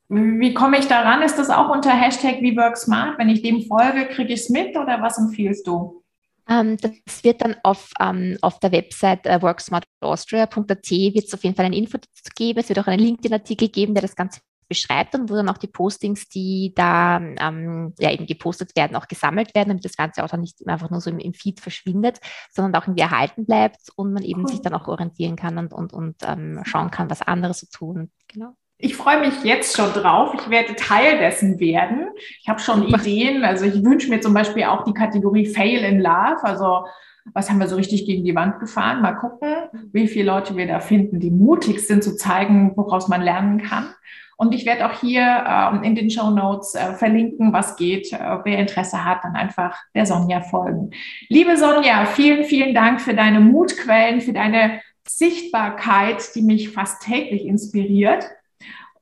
Wie 0.10 0.54
komme 0.54 0.78
ich 0.78 0.88
daran? 0.88 1.24
Ist 1.24 1.38
das 1.38 1.50
auch 1.50 1.70
unter 1.70 1.90
Hashtag 1.90 2.42
WeWorkSmart? 2.42 3.18
Wenn 3.18 3.30
ich 3.30 3.42
dem 3.42 3.64
folge, 3.64 4.08
kriege 4.08 4.34
ich 4.34 4.42
es 4.42 4.50
mit 4.50 4.78
oder 4.78 5.02
was 5.02 5.18
empfiehlst 5.18 5.66
du? 5.66 6.03
Ähm, 6.48 6.78
das 6.78 7.24
wird 7.24 7.42
dann 7.42 7.56
auf, 7.64 7.92
ähm, 8.00 8.38
auf 8.42 8.60
der 8.60 8.72
Website 8.72 9.26
äh, 9.26 9.42
worksmartaustria.at 9.42 10.92
wird 10.92 11.26
es 11.26 11.34
auf 11.34 11.44
jeden 11.44 11.56
Fall 11.56 11.66
eine 11.66 11.78
Info 11.78 11.98
dazu 11.98 12.32
geben. 12.36 12.60
Es 12.60 12.70
wird 12.70 12.80
auch 12.80 12.88
einen 12.88 13.00
LinkedIn-Artikel 13.00 13.70
geben, 13.70 13.94
der 13.94 14.02
das 14.02 14.16
Ganze 14.16 14.42
beschreibt 14.68 15.14
und 15.16 15.30
wo 15.30 15.36
dann 15.36 15.50
auch 15.50 15.58
die 15.58 15.68
Postings, 15.68 16.28
die 16.30 16.74
da 16.76 17.18
ähm, 17.20 17.94
ja 18.00 18.12
eben 18.12 18.26
gepostet 18.26 18.76
werden, 18.76 18.96
auch 18.96 19.08
gesammelt 19.08 19.54
werden, 19.56 19.70
damit 19.70 19.86
das 19.86 19.96
Ganze 19.96 20.24
auch 20.24 20.30
dann 20.30 20.42
nicht 20.42 20.66
einfach 20.68 20.90
nur 20.90 21.02
so 21.02 21.10
im, 21.10 21.20
im 21.20 21.34
Feed 21.34 21.60
verschwindet, 21.60 22.20
sondern 22.52 22.82
auch 22.82 22.88
irgendwie 22.88 23.04
erhalten 23.04 23.46
bleibt 23.46 23.90
und 23.96 24.14
man 24.14 24.24
eben 24.24 24.42
cool. 24.42 24.48
sich 24.48 24.62
dann 24.62 24.74
auch 24.74 24.88
orientieren 24.88 25.36
kann 25.36 25.58
und, 25.58 25.74
und, 25.74 25.94
und 25.94 26.16
ähm, 26.24 26.62
schauen 26.64 26.92
kann, 26.92 27.10
was 27.10 27.22
andere 27.22 27.54
so 27.54 27.68
tun. 27.72 28.12
Genau. 28.28 28.56
Ich 28.78 28.96
freue 28.98 29.22
mich 29.22 29.44
jetzt 29.44 29.78
schon 29.78 29.94
drauf. 29.94 30.34
Ich 30.34 30.50
werde 30.50 30.76
Teil 30.76 31.18
dessen 31.18 31.60
werden. 31.60 32.08
Ich 32.42 32.50
habe 32.50 32.60
schon 32.60 32.84
Ideen. 32.84 33.46
Also 33.46 33.66
ich 33.66 33.84
wünsche 33.84 34.10
mir 34.10 34.20
zum 34.20 34.34
Beispiel 34.34 34.64
auch 34.64 34.84
die 34.84 34.94
Kategorie 34.94 35.46
Fail 35.46 35.84
in 35.84 36.02
Love. 36.02 36.44
Also 36.44 36.86
was 37.34 37.50
haben 37.50 37.60
wir 37.60 37.68
so 37.68 37.78
richtig 37.78 38.06
gegen 38.06 38.26
die 38.26 38.36
Wand 38.36 38.60
gefahren? 38.60 39.02
Mal 39.02 39.14
gucken, 39.14 39.54
wie 39.94 40.08
viele 40.08 40.26
Leute 40.26 40.58
wir 40.58 40.68
da 40.68 40.80
finden, 40.80 41.20
die 41.20 41.32
mutig 41.32 41.88
sind 41.88 42.04
zu 42.04 42.18
zeigen, 42.18 42.74
woraus 42.76 43.08
man 43.08 43.22
lernen 43.22 43.62
kann. 43.62 43.94
Und 44.36 44.54
ich 44.54 44.66
werde 44.66 44.86
auch 44.86 45.00
hier 45.00 45.46
ähm, 45.48 45.84
in 45.84 45.96
den 45.96 46.10
Show 46.10 46.32
Notes 46.32 46.76
äh, 46.76 46.94
verlinken, 46.96 47.54
was 47.54 47.78
geht. 47.78 48.12
Äh, 48.12 48.40
wer 48.44 48.58
Interesse 48.58 49.06
hat, 49.06 49.24
dann 49.24 49.36
einfach 49.36 49.78
der 49.96 50.06
Sonja 50.06 50.42
folgen. 50.42 50.92
Liebe 51.30 51.56
Sonja, 51.56 52.06
vielen, 52.06 52.44
vielen 52.44 52.74
Dank 52.74 53.00
für 53.00 53.14
deine 53.14 53.40
Mutquellen, 53.40 54.20
für 54.20 54.34
deine 54.34 54.82
Sichtbarkeit, 55.08 56.36
die 56.36 56.42
mich 56.42 56.72
fast 56.72 57.04
täglich 57.04 57.46
inspiriert 57.46 58.26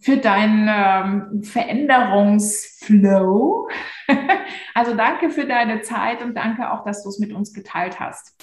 für 0.02 0.18
deinen 0.18 0.68
ähm, 0.70 1.44
Veränderungsflow. 1.44 3.70
also 4.74 4.96
danke 4.96 5.30
für 5.30 5.46
deine 5.46 5.82
Zeit 5.82 6.24
und 6.24 6.36
danke 6.36 6.72
auch, 6.72 6.84
dass 6.84 7.04
du 7.04 7.10
es 7.10 7.20
mit 7.20 7.34
uns 7.34 7.54
geteilt 7.54 8.00
hast. 8.00 8.36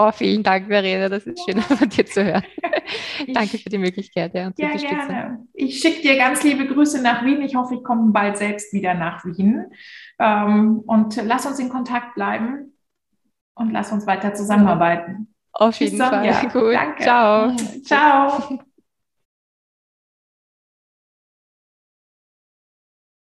Oh, 0.00 0.12
vielen 0.12 0.44
Dank, 0.44 0.68
Verena. 0.68 1.08
Das 1.08 1.26
ist 1.26 1.40
schön 1.44 1.60
von 1.60 1.88
dir 1.88 2.06
zu 2.06 2.24
hören. 2.24 2.44
Ich, 3.26 3.34
danke 3.34 3.58
für 3.58 3.68
die 3.68 3.78
Möglichkeit. 3.78 4.32
Ja, 4.32 4.52
ja 4.56 4.76
gerne. 4.76 5.44
Ich 5.52 5.80
schicke 5.80 6.02
dir 6.02 6.16
ganz 6.16 6.44
liebe 6.44 6.66
Grüße 6.66 7.02
nach 7.02 7.24
Wien. 7.24 7.42
Ich 7.42 7.56
hoffe, 7.56 7.74
ich 7.74 7.82
komme 7.82 8.12
bald 8.12 8.38
selbst 8.38 8.72
wieder 8.72 8.94
nach 8.94 9.24
Wien. 9.24 9.66
Ähm, 10.20 10.84
und 10.86 11.20
lass 11.24 11.46
uns 11.46 11.58
in 11.58 11.68
Kontakt 11.68 12.14
bleiben 12.14 12.74
und 13.54 13.72
lass 13.72 13.90
uns 13.90 14.06
weiter 14.06 14.34
zusammenarbeiten. 14.34 15.34
Auf 15.52 15.80
jeden 15.80 15.98
Fall. 15.98 16.48
Gut. 16.52 16.74
Danke. 16.74 17.02
Ciao. 17.02 17.56
Ciao. 17.84 18.60